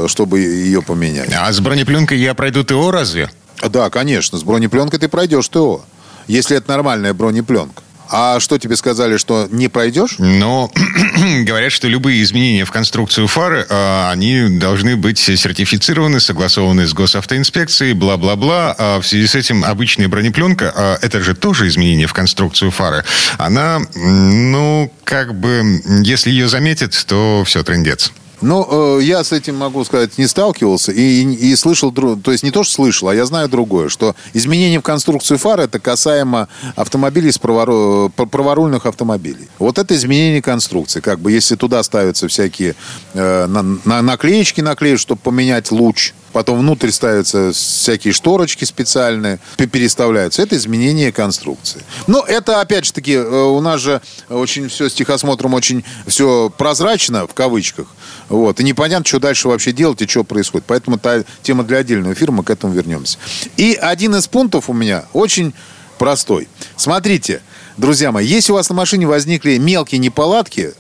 [0.07, 1.33] чтобы ее поменять.
[1.33, 3.31] А с бронепленкой я пройду ТО разве?
[3.67, 4.39] Да, конечно.
[4.39, 5.83] С бронепленкой ты пройдешь ТО.
[6.27, 7.83] Если это нормальная бронепленка.
[8.11, 10.17] А что тебе сказали, что не пройдешь?
[10.19, 10.71] Ну,
[11.45, 17.95] говорят, что любые изменения в конструкцию фары, э, они должны быть сертифицированы, согласованы с госавтоинспекцией,
[17.95, 18.75] бла-бла-бла.
[18.79, 23.05] А в связи с этим обычная бронепленка, э, это же тоже изменение в конструкцию фары,
[23.39, 28.13] она, ну, как бы, если ее заметят, то все, трендец.
[28.43, 32.51] Ну, э, я с этим, могу сказать, не сталкивался и, и слышал, то есть не
[32.51, 37.33] то, что слышал, а я знаю другое, что изменение в конструкцию фары это касаемо автомобилей
[37.33, 39.49] с правору, праворульных автомобилей.
[39.59, 41.01] Вот это изменение конструкции.
[41.01, 42.75] Как бы если туда ставятся всякие
[43.15, 49.39] э, на, на, наклеечки наклеют, чтобы поменять луч, потом внутрь ставятся всякие шторочки специальные,
[49.73, 50.43] переставляются.
[50.43, 51.83] Это изменение конструкции.
[52.07, 56.53] Но это, опять же таки, э, у нас же очень все с техосмотром очень все
[56.55, 57.87] прозрачно, в кавычках.
[58.29, 58.61] Вот.
[58.61, 60.67] И непонятно, что дальше вообще делать и что происходит.
[60.67, 63.17] Поэтому та тема для отдельного эфира, мы к этому вернемся.
[63.57, 65.55] И один из пунктов у меня очень
[65.97, 66.49] простой.
[66.77, 67.41] Смотрите,
[67.79, 70.75] друзья мои, если у вас на машине возникли мелкие неполадки,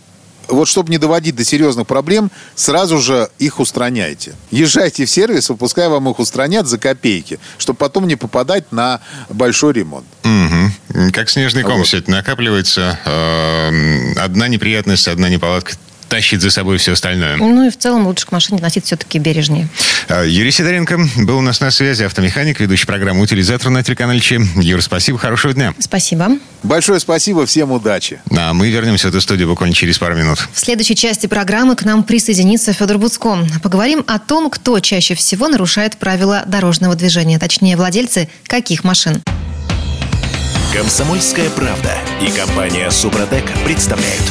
[0.48, 4.35] вот чтобы не доводить до серьезных проблем, сразу же их устраняйте.
[4.50, 9.74] Езжайте в сервис, пускай вам их устранят за копейки, чтобы потом не попадать на большой
[9.74, 10.06] ремонт.
[10.24, 11.11] Угу.
[11.12, 11.87] Как снежный ком вот.
[11.87, 12.98] все это накапливается.
[13.04, 15.74] Э, одна неприятность, одна неполадка
[16.08, 17.36] тащит за собой все остальное.
[17.36, 19.68] Ну и в целом лучше к машине относиться все-таки бережнее.
[20.08, 24.40] А, Юрий Сидоренко был у нас на связи, автомеханик, ведущий программу «Утилизатор» на телеканале Че.
[24.56, 25.74] Юр, спасибо, хорошего дня.
[25.78, 26.38] Спасибо.
[26.62, 28.20] Большое спасибо, всем удачи.
[28.36, 30.48] А мы вернемся в эту студию буквально через пару минут.
[30.52, 33.38] В следующей части программы к нам присоединится Федор Буцко.
[33.62, 39.22] Поговорим о том, кто чаще всего нарушает правила дорожного движения, точнее, владельцы каких машин.
[40.72, 44.22] Комсомольская правда и компания Супротек представляют.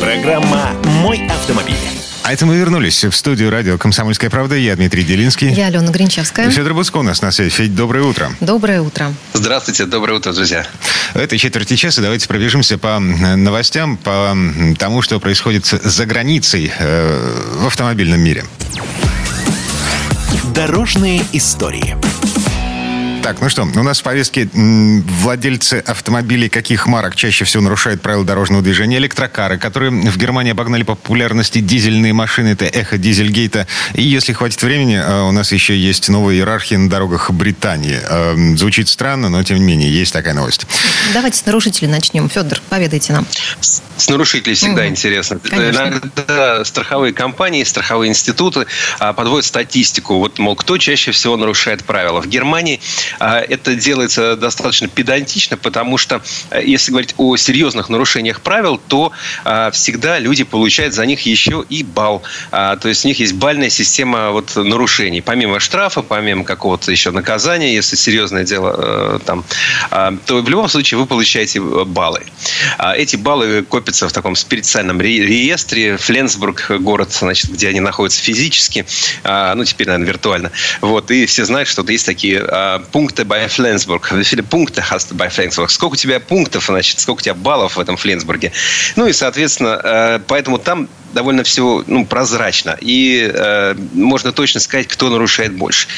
[0.00, 0.70] Программа
[1.02, 1.76] «Мой автомобиль».
[2.22, 4.54] А это мы вернулись в студию радио «Комсомольская правда».
[4.54, 5.52] Я Дмитрий Делинский.
[5.52, 6.50] Я Алена Гринчевская.
[6.50, 7.50] Федор Буцко у нас на связи.
[7.50, 8.30] Федь, доброе утро.
[8.40, 9.12] Доброе утро.
[9.32, 10.64] Здравствуйте, доброе утро, друзья.
[11.14, 14.36] В этой четверти часа давайте пробежимся по новостям, по
[14.78, 18.44] тому, что происходит за границей э, в автомобильном мире.
[20.54, 21.96] Дорожные истории.
[23.22, 28.24] Так, ну что, у нас в повестке владельцы автомобилей каких марок чаще всего нарушают правила
[28.24, 28.96] дорожного движения?
[28.96, 33.68] Электрокары, которые в Германии обогнали по популярности дизельные машины, это эхо дизельгейта.
[33.94, 38.00] И если хватит времени, э, у нас еще есть новая иерархия на дорогах Британии.
[38.02, 40.66] Э, звучит странно, но тем не менее, есть такая новость.
[41.14, 42.28] Давайте с нарушителей начнем.
[42.28, 43.24] Федор, поведайте нам.
[43.60, 44.90] С нарушителей всегда угу.
[44.90, 45.38] интересно.
[45.38, 45.80] Конечно.
[45.80, 48.66] Иногда страховые компании, страховые институты
[48.98, 50.18] а, подводят статистику.
[50.18, 52.20] Вот, мол, кто чаще всего нарушает правила.
[52.20, 52.80] В Германии
[53.18, 59.12] это делается достаточно педантично, потому что э, если говорить о серьезных нарушениях правил, то
[59.44, 62.22] а, всегда люди получают за них еще и балл.
[62.50, 65.20] А, то есть у них есть бальная система вот нарушений.
[65.20, 69.44] Помимо штрафа, помимо какого-то еще наказания, если серьезное дело э, там,
[70.26, 72.22] то в любом случае вы получаете баллы.
[72.96, 75.96] Эти баллы копятся в таком специальном реестре.
[75.96, 78.86] Фленсбург, город, значит, где они находятся физически,
[79.24, 80.52] ну, теперь, наверное, виртуально.
[80.80, 82.44] Вот, и все знают, что есть такие
[82.92, 84.10] пункты bei Flensburg.
[84.12, 85.70] Wie viele Punkte hast du bei Flensburg?
[85.70, 88.52] Сколько у тебя пунктов, значит, сколько у тебя баллов в этом Фленсбурге?
[88.96, 92.76] Ну и, соответственно, э, поэтому там довольно все ну, прозрачно.
[92.80, 95.88] И э, можно точно сказать, кто нарушает больше.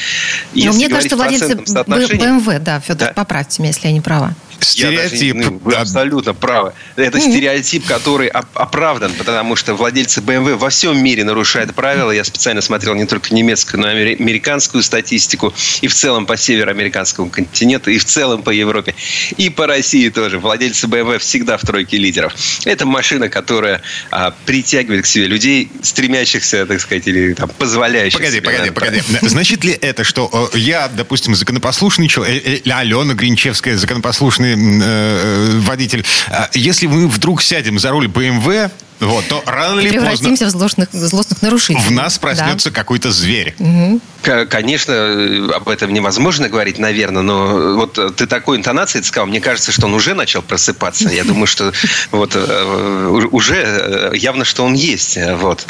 [0.53, 3.13] Но мне кажется, владельцы BMW, да, Федор, да.
[3.13, 4.33] поправьте меня, если я не права.
[4.65, 5.35] Стереотип.
[5.35, 6.73] Даже, ну, вы абсолютно правы.
[6.95, 12.11] Это стереотип, который оправдан, потому что владельцы BMW во всем мире нарушают правила.
[12.11, 15.53] Я специально смотрел не только немецкую, но и американскую статистику.
[15.81, 18.95] И в целом по североамериканскому континенту, и в целом по Европе.
[19.37, 20.39] И по России тоже.
[20.39, 22.33] Владельцы BMW всегда в тройке лидеров.
[22.65, 28.37] Это машина, которая а, притягивает к себе людей, стремящихся, так сказать, или там, позволяющих Погоди,
[28.37, 29.01] себе, погоди, погоди.
[29.21, 35.59] Значит ли это, что э, я, допустим, законопослушный человек, э, э, Алена Гринчевская, законопослушный э,
[35.59, 40.09] водитель, а если мы вдруг сядем за руль BMW, вот, то рано или поздно...
[40.11, 41.85] Превратимся в злостных, злостных нарушителей.
[41.85, 42.75] В нас проснется да.
[42.75, 43.55] какой-то зверь.
[43.59, 44.01] Угу.
[44.49, 49.85] Конечно, об этом невозможно говорить, наверное, но вот ты такой интонацией сказал, мне кажется, что
[49.85, 51.09] он уже начал просыпаться.
[51.09, 51.71] Я думаю, что
[52.11, 55.19] вот э, уже э, явно, что он есть.
[55.35, 55.65] Вот.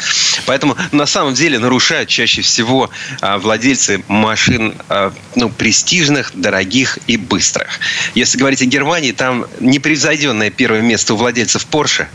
[0.46, 2.88] Поэтому на самом деле нарушают чаще всего
[3.20, 7.78] а, владельцы машин а, ну, престижных, дорогих и быстрых.
[8.14, 12.06] Если говорить о Германии, там непревзойденное первое место у владельцев Porsche.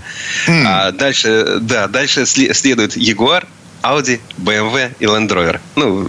[0.47, 0.91] Mm.
[1.01, 3.47] Дальше, да, дальше следует Jaguar,
[3.83, 5.59] Audi, BMW и Land Rover.
[5.75, 6.03] Ну,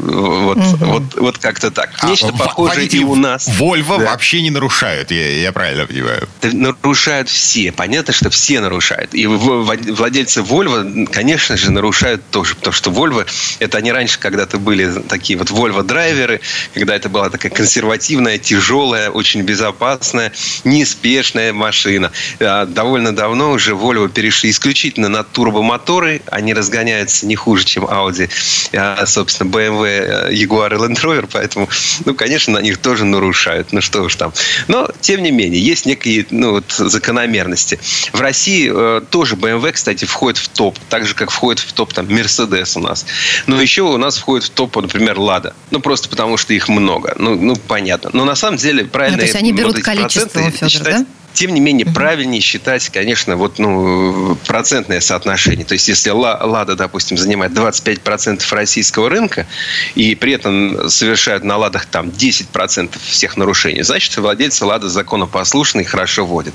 [0.45, 0.77] вот, угу.
[0.85, 1.91] вот, вот как-то так.
[2.01, 3.49] А, Нечто а, похожее и у нас.
[3.49, 4.11] Volvo да.
[4.11, 6.29] вообще не нарушают, я, я правильно понимаю?
[6.43, 7.73] Нарушают все.
[7.73, 9.15] Понятно, что все нарушают.
[9.15, 12.55] И владельцы Volvo, конечно же, нарушают тоже.
[12.57, 13.27] Потому что Volvo,
[13.59, 16.41] это они раньше когда-то были такие вот Volvo-драйверы,
[16.75, 20.33] когда это была такая консервативная, тяжелая, очень безопасная,
[20.65, 22.13] неспешная машина.
[22.41, 26.23] А довольно давно уже Volvo перешли исключительно на турбомоторы.
[26.31, 28.31] Они разгоняются не хуже хуже, чем Audi,
[28.73, 31.69] а, собственно, BMW, Jaguar и Land Rover, поэтому,
[32.05, 33.73] ну, конечно, на них тоже нарушают.
[33.73, 34.33] Ну, что уж там.
[34.69, 37.79] Но, тем не менее, есть некие ну, вот, закономерности.
[38.13, 41.93] В России э, тоже BMW, кстати, входит в топ, так же, как входит в топ
[41.93, 43.07] там Mercedes у нас.
[43.47, 45.55] Но еще у нас входит в топ, например, Lada.
[45.71, 47.15] Ну, просто потому, что их много.
[47.19, 48.11] Ну, ну понятно.
[48.13, 49.17] Но на самом деле, правильно...
[49.17, 51.07] Ну, то есть они берут количество, Федор, считать, да?
[51.35, 55.65] Тем не менее, правильнее считать, конечно, вот, ну, процентное соотношение.
[55.65, 59.47] То есть, если «Лада», допустим, занимает 25% российского рынка,
[59.95, 65.85] и при этом совершают на «Ладах» там 10% всех нарушений, значит, владельцы «Лада» законопослушны и
[65.85, 66.55] хорошо водят.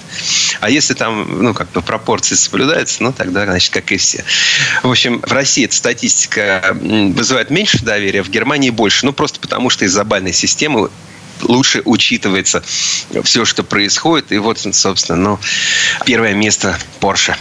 [0.62, 4.24] А если там, ну, как бы пропорции соблюдаются, ну, тогда, значит, как и все.
[4.84, 9.06] В общем, в России эта статистика вызывает меньше доверия, в Германии больше.
[9.06, 10.90] Ну, просто потому, что из-за бальной системы
[11.42, 12.64] лучше учитывается
[13.24, 14.32] все, что происходит.
[14.32, 15.40] И вот, собственно, ну,
[16.06, 17.36] первое место Porsche.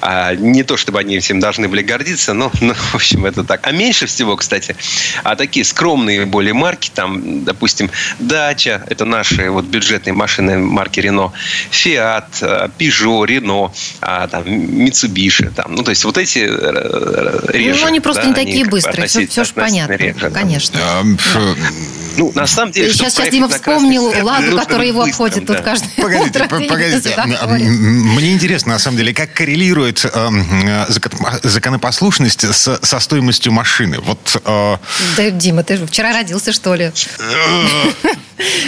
[0.00, 3.66] А, не то, чтобы они всем должны были гордиться, но, ну, в общем, это так.
[3.66, 4.76] А меньше всего, кстати,
[5.24, 11.32] а такие скромные более марки, там, допустим, Дача, это наши вот бюджетные машины марки Renault,
[11.70, 17.80] Fiat, э, Peugeot, Renault, а, там, Mitsubishi, там, ну, то есть вот эти э, реже.
[17.80, 20.78] Ну, они просто да, не такие быстрые, все, все же понятно, реже, конечно.
[20.78, 21.02] Да.
[22.16, 26.44] Ну, на самом деле, сейчас, сейчас Дима вспомнил Ладу, которая его обходит тут каждый Погодите,
[26.48, 27.14] погодите.
[27.26, 30.64] Мне интересно, на самом деле, как коррелирует эм,
[31.42, 33.98] законопослушность со стоимостью машины?
[34.00, 34.42] Вот.
[34.44, 34.76] Э,
[35.16, 36.92] да, Дима, ты же вчера родился, что ли?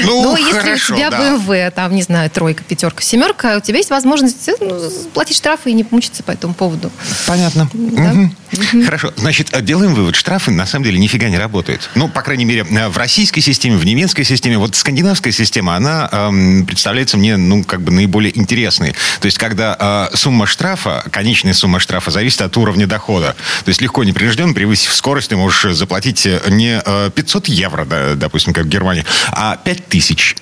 [0.04, 1.34] Ну, Но если хорошо, у тебя да.
[1.34, 5.72] BMW, там, не знаю, тройка, пятерка, семерка, у тебя есть возможность ну, платить штрафы и
[5.72, 6.90] не мучиться по этому поводу.
[7.26, 7.68] Понятно.
[7.72, 8.10] Да?
[8.10, 8.30] Угу.
[8.52, 8.84] Угу.
[8.84, 9.12] Хорошо.
[9.16, 10.16] Значит, делаем вывод.
[10.16, 11.90] Штрафы на самом деле нифига не работают.
[11.94, 14.58] Ну, по крайней мере, в российской системе, в немецкой системе.
[14.58, 18.94] Вот скандинавская система, она эм, представляется мне, ну, как бы наиболее интересной.
[19.20, 23.34] То есть, когда э, сумма штрафа, конечная сумма штрафа зависит от уровня дохода.
[23.64, 28.64] То есть, легко непринужденно, превысив скорость, ты можешь заплатить не 500 евро, да, допустим, как
[28.64, 30.36] в Германии, а 5000.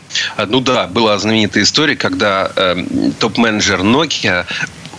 [0.48, 2.84] Ну да, была знаменитая история, когда э,
[3.18, 4.46] топ-менеджер Nokia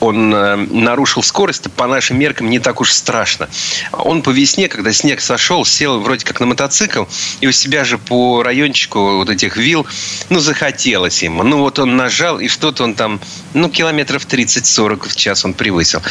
[0.03, 3.47] он э, нарушил скорость, по нашим меркам не так уж страшно.
[3.93, 7.05] Он по весне, когда снег сошел, сел вроде как на мотоцикл,
[7.39, 9.87] и у себя же по райончику вот этих вил,
[10.29, 11.43] ну, захотелось ему.
[11.43, 13.21] Ну, вот он нажал, и что-то он там,
[13.53, 16.01] ну, километров 30-40 в час он превысил.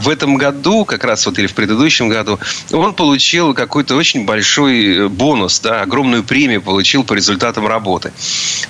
[0.00, 2.38] В этом году, как раз вот или в предыдущем году,
[2.72, 8.12] он получил какой-то очень большой э, бонус, да, огромную премию получил по результатам работы.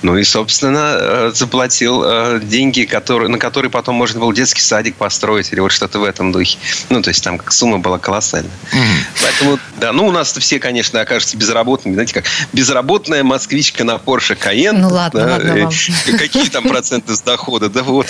[0.01, 5.53] Ну и, собственно, э, заплатил деньги, которые, на которые потом можно было детский садик построить
[5.53, 6.57] или вот что-то в этом духе.
[6.89, 8.49] Ну, то есть там сумма была колоссальная.
[8.71, 9.21] Mm-hmm.
[9.21, 11.93] Поэтому, да, ну, у нас все, конечно, окажутся безработными.
[11.93, 14.79] Знаете, как безработная москвичка на Porsche Cayenne.
[14.79, 15.73] Ну, ладно, да, ладно вам.
[16.17, 17.69] Какие там проценты с дохода?
[17.69, 18.07] Да вот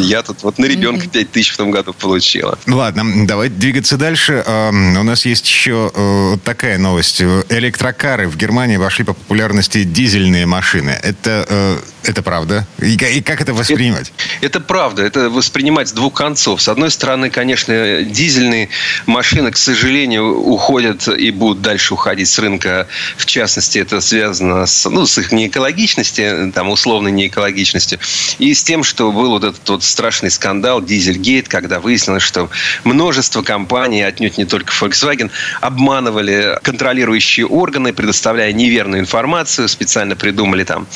[0.00, 2.58] я тут вот на ребенка 5 тысяч в том году получила.
[2.66, 4.44] Ладно, давайте двигаться дальше.
[4.46, 7.22] У нас есть еще э, такая новость.
[7.22, 10.90] Электрокары в Германии вошли по популярности дизельные машины.
[10.90, 12.66] Это, э, это правда?
[12.80, 14.12] И, и как это воспринимать?
[14.40, 15.02] Это, это правда.
[15.02, 16.62] Это воспринимать с двух концов.
[16.62, 18.70] С одной стороны, конечно, дизельные
[19.04, 22.88] машины, к сожалению, уходят и будут дальше уходить с рынка.
[23.18, 27.98] В частности, это связано с, ну, с их неэкологичностью, там, условной неэкологичностью,
[28.38, 32.48] и с тем, что был вот этот вот страшный скандал Дизельгейт, когда выяснилось, что
[32.84, 40.86] множество компаний, отнюдь не только Volkswagen, обманывали контролирующие органы, предоставляя неверную информацию, специально придумали там,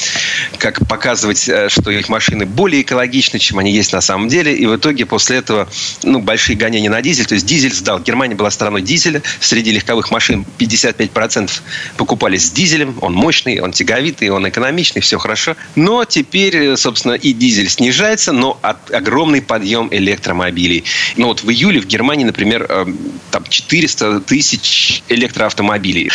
[0.56, 4.56] как показывать, э, что их машины более экологичны, чем они есть на самом деле.
[4.56, 5.68] И в итоге после этого
[6.02, 7.26] ну, большие гонения на дизель.
[7.26, 8.00] То есть дизель сдал.
[8.00, 9.22] Германия была страной дизеля.
[9.40, 11.50] Среди легковых машин 55%
[11.96, 12.96] покупались с дизелем.
[13.00, 15.56] Он мощный, он тяговитый, он экономичный, все хорошо.
[15.74, 20.84] Но теперь, э, собственно, и дизель снижается, но от, огромный подъем электромобилей.
[21.16, 22.86] Ну вот в июле в Германии, например, э,
[23.30, 26.10] там 400 тысяч электроавтомобилей.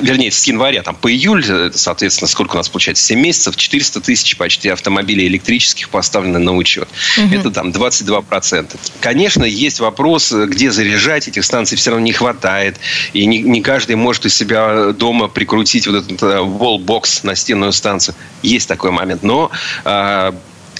[0.00, 3.04] Вернее, с января там по июль, соответственно, сколько у нас получается?
[3.04, 6.88] 7 месяцев, 400 тысяч почти автомобилей электрических поставлены на учет.
[7.18, 7.34] Угу.
[7.34, 7.72] Это там
[8.06, 8.76] 22%.
[9.00, 11.28] Конечно, есть вопрос, где заряжать.
[11.28, 12.76] Этих станций все равно не хватает.
[13.12, 18.14] И не, не каждый может у себя дома прикрутить вот этот wallbox на стенную станцию.
[18.42, 19.22] Есть такой момент.
[19.22, 19.50] Но
[19.84, 20.34] а,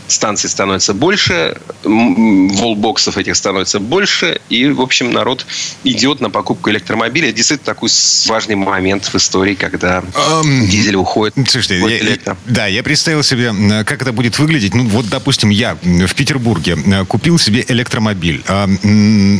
[0.08, 5.46] станций становится больше, волбоксов этих становится больше, и, в общем, народ
[5.84, 7.32] идет на покупку электромобиля.
[7.32, 7.88] Действительно, такой
[8.26, 11.34] важный момент в истории, когда um, дизель уходит.
[11.48, 12.36] Слушайте, я, электро.
[12.46, 13.52] да, я представил себе,
[13.84, 14.74] как это будет выглядеть.
[14.74, 16.76] Ну, вот, допустим, я в Петербурге
[17.08, 18.42] купил себе электромобиль.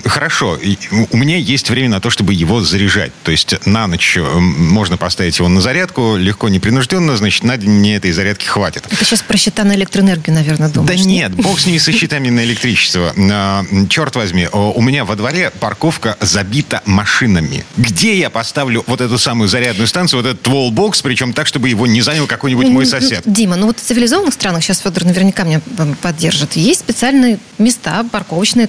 [0.05, 0.59] Хорошо,
[1.11, 3.13] у меня есть время на то, чтобы его заряжать.
[3.23, 7.97] То есть на ночь можно поставить его на зарядку, легко, непринужденно, значит, на день мне
[7.97, 8.85] этой зарядки хватит.
[8.91, 11.01] Это сейчас про счета на электроэнергию, наверное наверное, думаешь.
[11.01, 13.15] Да нет, бог с ними со счетами на электричество.
[13.89, 17.65] Черт возьми, у меня во дворе парковка забита машинами.
[17.77, 21.87] Где я поставлю вот эту самую зарядную станцию, вот этот wallbox, причем так, чтобы его
[21.87, 23.23] не занял какой-нибудь мой сосед?
[23.27, 25.61] Дима, ну вот в цивилизованных странах, сейчас Федор наверняка меня
[26.01, 28.69] поддержит, есть специальные места парковочные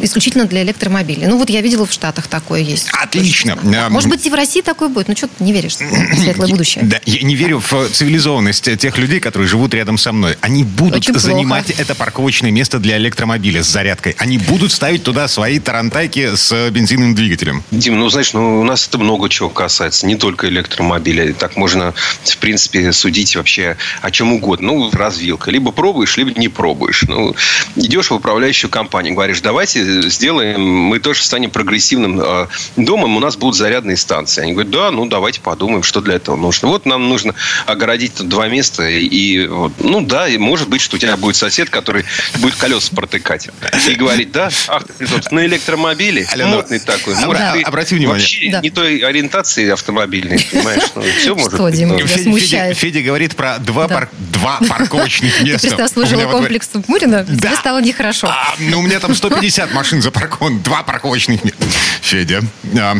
[0.00, 1.26] исключительно для электромобилей.
[1.26, 2.88] Ну вот я видела в Штатах такое есть.
[2.92, 3.58] Отлично.
[3.62, 3.88] Да.
[3.88, 6.84] Может быть и в России такое будет, но что ты не веришь в светлое будущее?
[6.84, 10.36] Да, я не верю в цивилизованность тех людей, которые живут рядом со мной.
[10.40, 14.14] Они будут Очень занимать это парковочное место для электромобиля с зарядкой.
[14.18, 17.62] Они будут ставить туда свои тарантайки с бензиновым двигателем.
[17.70, 20.06] Дим, ну, знаешь, ну, у нас это много чего касается.
[20.06, 21.32] Не только электромобиля.
[21.34, 24.68] Так можно, в принципе, судить вообще о чем угодно.
[24.68, 25.50] Ну, развилка.
[25.50, 27.04] Либо пробуешь, либо не пробуешь.
[27.08, 27.34] Ну,
[27.76, 33.36] идешь в управляющую компанию, говоришь, давайте сделаем, мы тоже станем прогрессивным э, домом, у нас
[33.36, 34.42] будут зарядные станции.
[34.42, 36.68] Они говорят, да, ну, давайте подумаем, что для этого нужно.
[36.68, 37.34] Вот нам нужно
[37.66, 38.88] огородить тут два места.
[38.88, 42.04] И, ну, да, может быть, что у тебя будет сосед, который
[42.36, 43.48] будет колеса протыкать.
[43.88, 47.14] И говорит, да, ах, ты тут на электромобиле, Алло, мутный такой.
[47.14, 48.20] Может, да, ты обрати внимание.
[48.20, 48.60] вообще да.
[48.60, 50.82] не той ориентации автомобильной, понимаешь?
[50.94, 51.76] Ну, все может что, быть.
[51.76, 53.94] Дима, Федя, Федя, Федя говорит про два, да.
[53.94, 55.68] пар, два парковочных места.
[55.68, 57.48] Ты представил жилой комплекс Мурина, да.
[57.48, 58.28] тебе стало нехорошо.
[58.28, 61.64] А, ну, у меня там 150 машин запаркован, два парковочных места.
[62.08, 62.42] Федя,
[62.78, 62.96] а,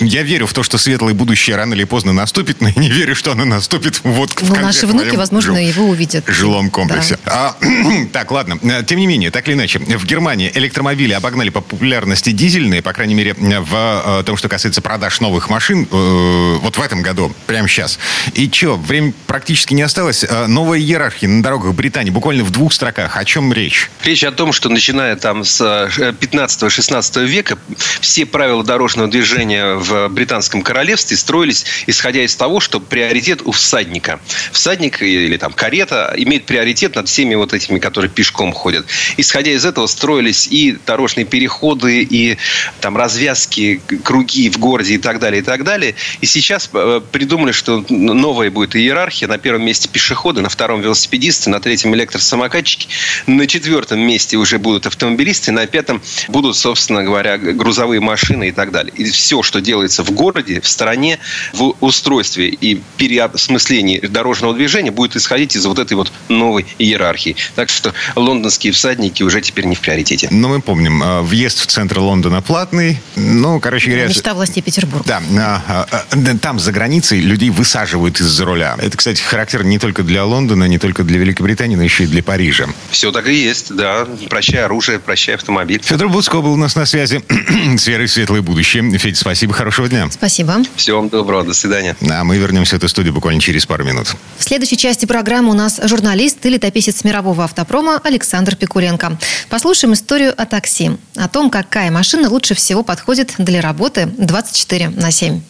[0.00, 3.14] я верю в то, что светлое будущее рано или поздно наступит, но я не верю,
[3.14, 6.24] что оно наступит вот в ну, наши внуки, возможно, его увидят.
[6.26, 7.16] жилом комплексе.
[7.24, 7.54] Да.
[7.60, 8.58] А, так, ладно.
[8.62, 12.92] Э, тем не менее, так или иначе, в Германии электромобили обогнали по популярности дизельные, по
[12.92, 17.32] крайней мере, в э, том, что касается продаж новых машин, э, вот в этом году,
[17.46, 18.00] прямо сейчас.
[18.34, 20.24] И что, время практически не осталось.
[20.48, 23.16] Новая иерархия на дорогах Британии, буквально в двух строках.
[23.16, 23.90] О чем речь?
[24.02, 27.56] Речь о том, что начиная там с 15-16 века
[28.00, 34.18] все правила дорожного движения в британском королевстве строились исходя из того, что приоритет у всадника.
[34.50, 38.86] Всадник или там карета имеет приоритет над всеми вот этими, которые пешком ходят.
[39.18, 42.38] Исходя из этого строились и дорожные переходы, и
[42.80, 45.94] там развязки, круги в городе и так далее, и так далее.
[46.22, 49.28] И сейчас э, придумали, что новая будет иерархия.
[49.28, 52.88] На первом месте пешеходы, на втором велосипедисты, на третьем электросамокатчики,
[53.26, 58.70] на четвертом месте уже будут автомобилисты, на пятом будут, собственно говоря, грузовые машины и так
[58.70, 58.92] далее.
[58.96, 61.18] И все, что делается в городе, в стране,
[61.52, 67.36] в устройстве и переосмыслении дорожного движения будет исходить из вот этой вот новой иерархии.
[67.54, 70.28] Так что лондонские всадники уже теперь не в приоритете.
[70.30, 72.98] Но мы помним, э, въезд в центр Лондона платный.
[73.16, 74.08] Ну, короче говоря...
[74.08, 75.04] Мечта властей Петербурга.
[75.06, 75.22] Да.
[75.38, 78.76] А, а, а, там, за границей, людей высаживают из-за руля.
[78.80, 82.22] Это, кстати, характерно не только для Лондона, не только для Великобритании, но еще и для
[82.22, 82.66] Парижа.
[82.90, 84.06] Все так и есть, да.
[84.28, 85.80] Прощай оружие, прощай автомобиль.
[85.82, 87.22] Федор Буцко был у нас на связи
[87.76, 88.98] с верой светлое будущее.
[88.98, 90.08] Федя, спасибо, хорошего дня.
[90.10, 90.58] Спасибо.
[90.76, 91.96] Всего вам доброго, до свидания.
[92.10, 94.14] А мы вернемся в эту студию буквально через пару минут.
[94.38, 99.18] В следующей части программы у нас журналист и летописец мирового автопрома Александр Пикуленко.
[99.48, 100.92] Послушаем историю о такси.
[101.16, 105.40] О том, какая машина лучше всего подходит для работы 24 на 7.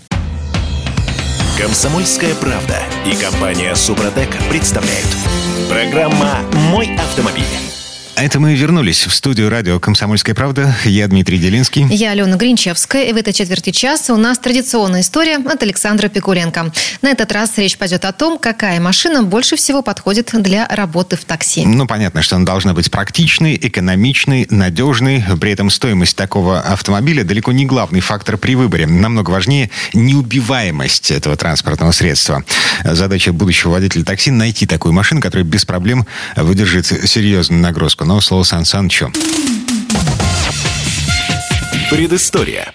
[1.59, 5.09] Комсомольская правда и компания Супротек представляют.
[5.69, 6.39] Программа
[6.71, 7.45] «Мой автомобиль».
[8.21, 10.77] А это мы вернулись в студию радио «Комсомольская правда».
[10.85, 11.87] Я Дмитрий Делинский.
[11.89, 13.05] Я Алена Гринчевская.
[13.05, 16.71] И в этой четверти часа у нас традиционная история от Александра Пикуленко.
[17.01, 21.25] На этот раз речь пойдет о том, какая машина больше всего подходит для работы в
[21.25, 21.64] такси.
[21.64, 25.25] Ну, понятно, что она должна быть практичной, экономичной, надежной.
[25.41, 28.87] При этом стоимость такого автомобиля далеко не главный фактор при выборе.
[28.87, 32.45] Намного важнее неубиваемость этого транспортного средства.
[32.85, 36.07] Задача будущего водителя такси– найти такую машину, которая без проблем
[36.37, 39.13] выдержит серьезную нагрузку но слово Сан Санычу.
[41.91, 42.75] Предыстория.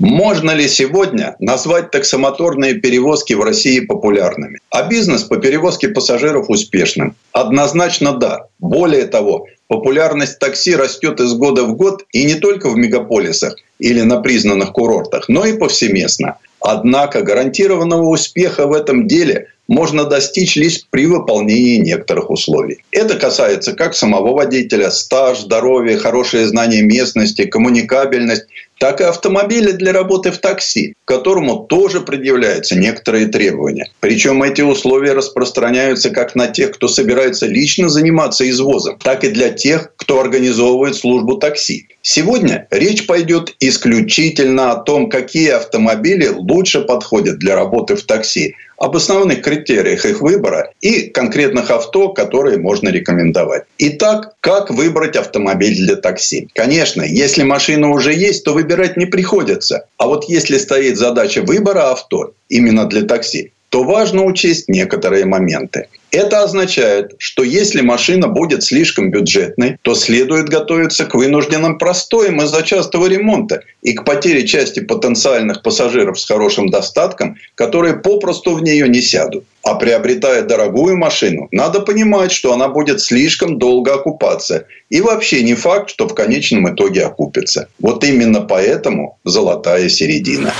[0.00, 7.14] Можно ли сегодня назвать таксомоторные перевозки в России популярными, а бизнес по перевозке пассажиров успешным?
[7.30, 8.46] Однозначно да.
[8.58, 14.00] Более того, популярность такси растет из года в год и не только в мегаполисах или
[14.00, 16.38] на признанных курортах, но и повсеместно.
[16.60, 22.78] Однако гарантированного успеха в этом деле можно достичь лишь при выполнении некоторых условий.
[22.90, 28.46] Это касается как самого водителя, стаж, здоровье, хорошее знание местности, коммуникабельность,
[28.78, 33.90] так и автомобиля для работы в такси, к которому тоже предъявляются некоторые требования.
[34.00, 39.50] Причем эти условия распространяются как на тех, кто собирается лично заниматься извозом, так и для
[39.50, 41.88] тех, кто организовывает службу такси.
[42.02, 48.96] Сегодня речь пойдет исключительно о том, какие автомобили лучше подходят для работы в такси, об
[48.96, 53.64] основных критериях их выбора и конкретных авто, которые можно рекомендовать.
[53.78, 56.48] Итак, как выбрать автомобиль для такси?
[56.54, 59.86] Конечно, если машина уже есть, то выбирать не приходится.
[59.96, 65.88] А вот если стоит задача выбора авто именно для такси, то важно учесть некоторые моменты.
[66.10, 72.62] Это означает, что если машина будет слишком бюджетной, то следует готовиться к вынужденным простоям из-за
[72.62, 78.88] частого ремонта и к потере части потенциальных пассажиров с хорошим достатком, которые попросту в нее
[78.88, 79.44] не сядут.
[79.62, 84.64] А приобретая дорогую машину, надо понимать, что она будет слишком долго окупаться.
[84.88, 87.68] И вообще не факт, что в конечном итоге окупится.
[87.78, 90.54] Вот именно поэтому золотая середина.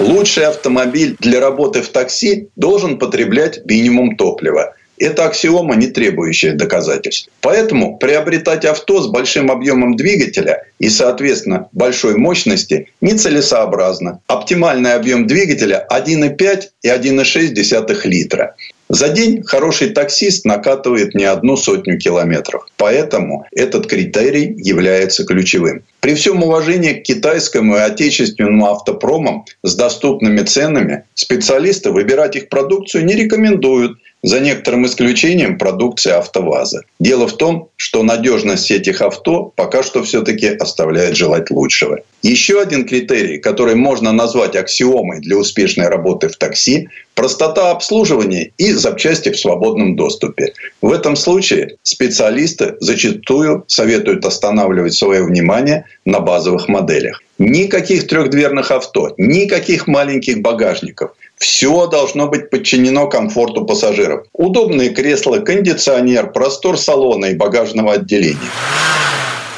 [0.00, 4.74] Лучший автомобиль для работы в такси должен потреблять минимум топлива.
[4.98, 7.28] Это аксиома, не требующая доказательств.
[7.40, 14.20] Поэтому приобретать авто с большим объемом двигателя и, соответственно, большой мощности нецелесообразно.
[14.26, 18.54] Оптимальный объем двигателя 1,5 и 1,6 литра.
[18.88, 22.66] За день хороший таксист накатывает не одну сотню километров.
[22.76, 25.82] Поэтому этот критерий является ключевым.
[26.00, 33.06] При всем уважении к китайскому и отечественному автопромам с доступными ценами специалисты выбирать их продукцию
[33.06, 36.84] не рекомендуют, за некоторым исключением продукции АвтоВАЗа.
[36.98, 42.00] Дело в том, что надежность этих авто пока что все-таки оставляет желать лучшего.
[42.22, 48.72] Еще один критерий, который можно назвать аксиомой для успешной работы в такси– простота обслуживания и
[48.72, 50.54] запчасти в свободном доступе.
[50.80, 57.23] В этом случае специалисты зачастую советуют останавливать свое внимание на базовых моделях.
[57.38, 64.26] Никаких трехдверных авто, никаких маленьких багажников– все должно быть подчинено комфорту пассажиров.
[64.32, 68.38] Удобные кресла, кондиционер, простор салона и багажного отделения.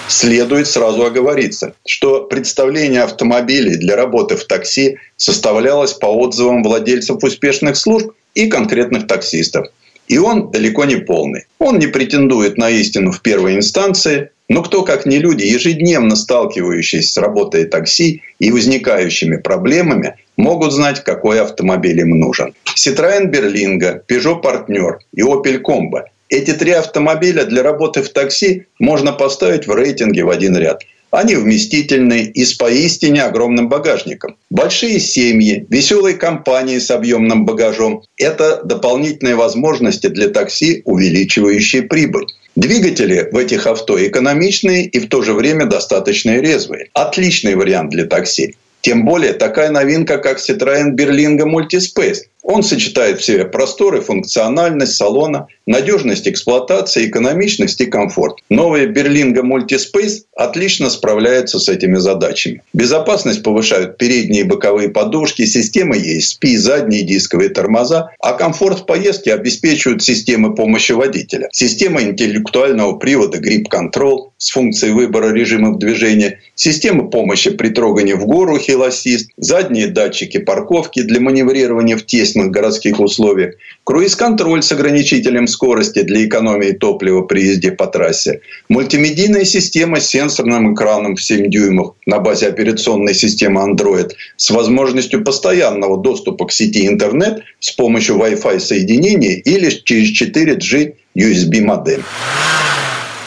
[0.09, 7.77] Следует сразу оговориться, что представление автомобилей для работы в такси составлялось по отзывам владельцев успешных
[7.77, 9.67] служб и конкретных таксистов.
[10.07, 11.47] И он далеко не полный.
[11.59, 17.13] Он не претендует на истину в первой инстанции, Но кто, как не люди, ежедневно сталкивающиеся
[17.13, 22.55] с работой такси и возникающими проблемами, могут знать, какой автомобиль им нужен.
[22.77, 29.13] Citroën Berlingo, Peugeot Partner и Opel Combo– эти три автомобиля для работы в такси можно
[29.13, 34.37] поставить в рейтинге в один ряд– они вместительные и с поистине огромным багажником.
[34.51, 42.27] Большие семьи, веселые компании с объемным багажом– это дополнительные возможности для такси, увеличивающие прибыль.
[42.57, 46.89] Двигатели в этих авто экономичные и в то же время достаточно резвые.
[46.95, 48.57] Отличный вариант для такси.
[48.81, 54.95] Тем более такая новинка, как Citroën Berlingo Multispace– он сочетает в себе простор и функциональность
[54.95, 58.37] салона, надежность эксплуатации, экономичность и комфорт.
[58.49, 62.63] Новая Берлинга Multispace отлично справляется с этими задачами.
[62.73, 69.35] Безопасность повышают передние и боковые подушки, система ESP, задние дисковые тормоза, а комфорт в поездке
[69.35, 71.49] обеспечивают системы помощи водителя.
[71.53, 78.25] Система интеллектуального привода Grip Control с функцией выбора режимов движения, система помощи при трогании в
[78.25, 84.73] гору Hill Assist, задние датчики парковки для маневрирования в тесном естественных городских условиях, круиз-контроль с
[84.73, 91.23] ограничителем скорости для экономии топлива при езде по трассе, мультимедийная система с сенсорным экраном в
[91.23, 97.73] 7 дюймов на базе операционной системы Android с возможностью постоянного доступа к сети интернет с
[97.73, 102.03] помощью Wi-Fi соединения или через 4G USB модем.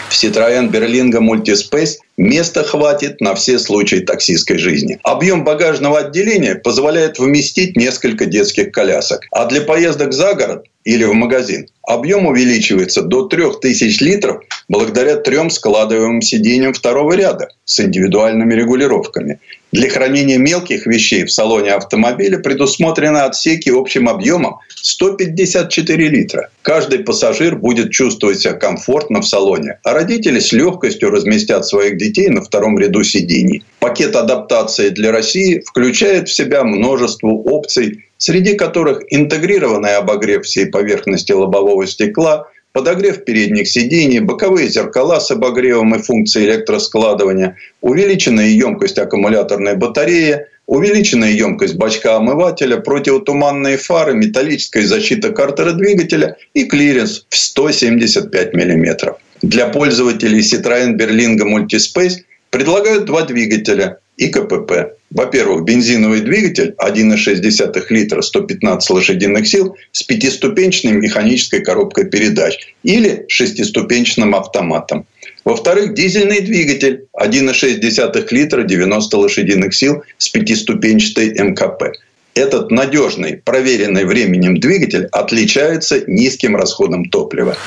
[0.09, 4.97] В Citroën Berlingo Multispace места хватит на все случаи таксистской жизни.
[5.03, 9.21] Объем багажного отделения позволяет вместить несколько детских колясок.
[9.31, 15.51] А для поездок за город или в магазин объем увеличивается до 3000 литров благодаря трем
[15.51, 19.39] складываемым сиденьям второго ряда с индивидуальными регулировками.
[19.71, 26.49] Для хранения мелких вещей в салоне автомобиля предусмотрены отсеки общим объемом 154 литра.
[26.63, 32.29] Каждый пассажир будет чувствовать себя комфортно в салоне, а родители с легкостью разместят своих детей
[32.29, 33.63] на втором ряду сидений.
[33.79, 41.31] Пакет адаптации для России включает в себя множество опций, среди которых интегрированный обогрев всей поверхности
[41.31, 49.75] лобового стекла– подогрев передних сидений, боковые зеркала с обогревом и функцией электроскладывания, увеличенная емкость аккумуляторной
[49.75, 58.53] батареи, увеличенная емкость бачка омывателя, противотуманные фары, металлическая защита картера двигателя и клиренс в 175
[58.53, 59.15] мм.
[59.41, 62.17] Для пользователей Citroën Berlingo Multispace
[62.49, 64.97] предлагают два двигателя и КПП.
[65.11, 74.35] Во-первых, бензиновый двигатель 1,6 литра 115 лошадиных сил с пятиступенчатой механической коробкой передач или шестиступенчатым
[74.35, 75.07] автоматом.
[75.45, 81.83] Во-вторых, дизельный двигатель 1,6 литра 90 лошадиных сил с пятиступенчатой МКП.
[82.35, 87.57] Этот надежный, проверенный временем двигатель отличается низким расходом топлива.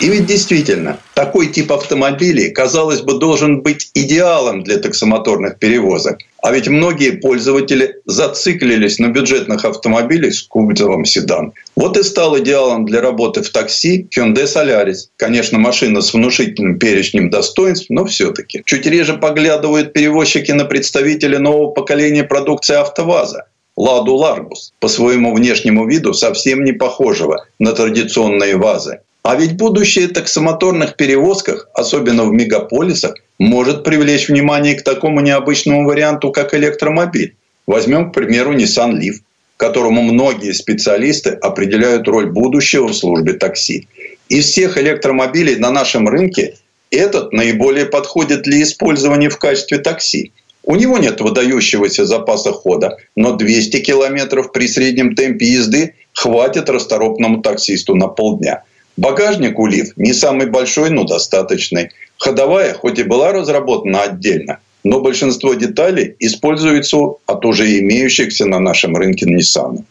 [0.00, 6.20] И ведь действительно, такой тип автомобилей, казалось бы, должен быть идеалом для таксомоторных перевозок.
[6.42, 11.52] А ведь многие пользователи зациклились на бюджетных автомобилях с кузовом седан.
[11.76, 15.08] Вот и стал идеалом для работы в такси Hyundai Solaris.
[15.16, 18.62] Конечно, машина с внушительным перечнем достоинств, но все-таки.
[18.64, 23.44] Чуть реже поглядывают перевозчики на представителя нового поколения продукции АвтоВАЗа.
[23.76, 29.00] Ладу Ларгус, по своему внешнему виду совсем не похожего на традиционные ВАЗы.
[29.22, 36.30] А ведь будущее таксомоторных перевозках, особенно в мегаполисах, может привлечь внимание к такому необычному варианту,
[36.30, 37.36] как электромобиль.
[37.66, 39.16] Возьмем, к примеру, Nissan Leaf,
[39.58, 43.88] которому многие специалисты определяют роль будущего в службе такси.
[44.30, 46.54] Из всех электромобилей на нашем рынке
[46.90, 50.32] этот наиболее подходит для использования в качестве такси.
[50.62, 57.42] У него нет выдающегося запаса хода, но 200 километров при среднем темпе езды хватит расторопному
[57.42, 58.62] таксисту на полдня–
[59.00, 61.88] Багажник у Лив не самый большой, но достаточный.
[62.18, 68.94] Ходовая, хоть и была разработана отдельно, но большинство деталей используются от уже имеющихся на нашем
[68.94, 69.84] рынке Nissan.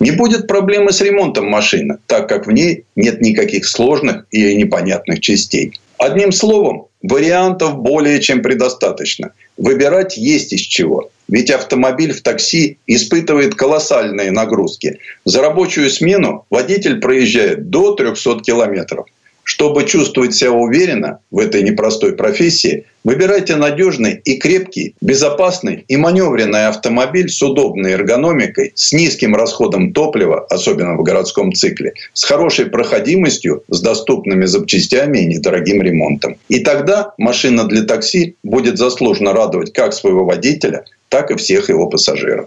[0.00, 5.20] Не будет проблемы с ремонтом машины, так как в ней нет никаких сложных и непонятных
[5.20, 5.78] частей.
[5.98, 9.32] Одним словом, вариантов более чем предостаточно.
[9.56, 11.10] Выбирать есть из чего.
[11.28, 14.98] Ведь автомобиль в такси испытывает колоссальные нагрузки.
[15.24, 19.06] За рабочую смену водитель проезжает до 300 километров.
[19.46, 26.66] Чтобы чувствовать себя уверенно в этой непростой профессии, выбирайте надежный и крепкий, безопасный и маневренный
[26.66, 33.62] автомобиль с удобной эргономикой, с низким расходом топлива, особенно в городском цикле, с хорошей проходимостью,
[33.68, 36.38] с доступными запчастями и недорогим ремонтом.
[36.48, 41.86] И тогда машина для такси будет заслуженно радовать как своего водителя, так и всех его
[41.86, 42.46] пассажиров.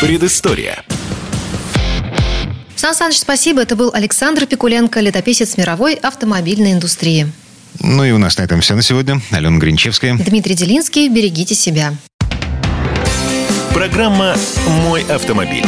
[0.00, 0.82] Предыстория.
[2.84, 3.62] Сан Саныч, спасибо.
[3.62, 7.32] Это был Александр Пикуленко, летописец мировой автомобильной индустрии.
[7.80, 9.22] Ну и у нас на этом все на сегодня.
[9.30, 10.18] Алена Гринчевская.
[10.18, 11.08] Дмитрий Делинский.
[11.08, 11.94] Берегите себя.
[13.72, 14.36] Программа
[14.82, 15.64] «Мой автомобиль».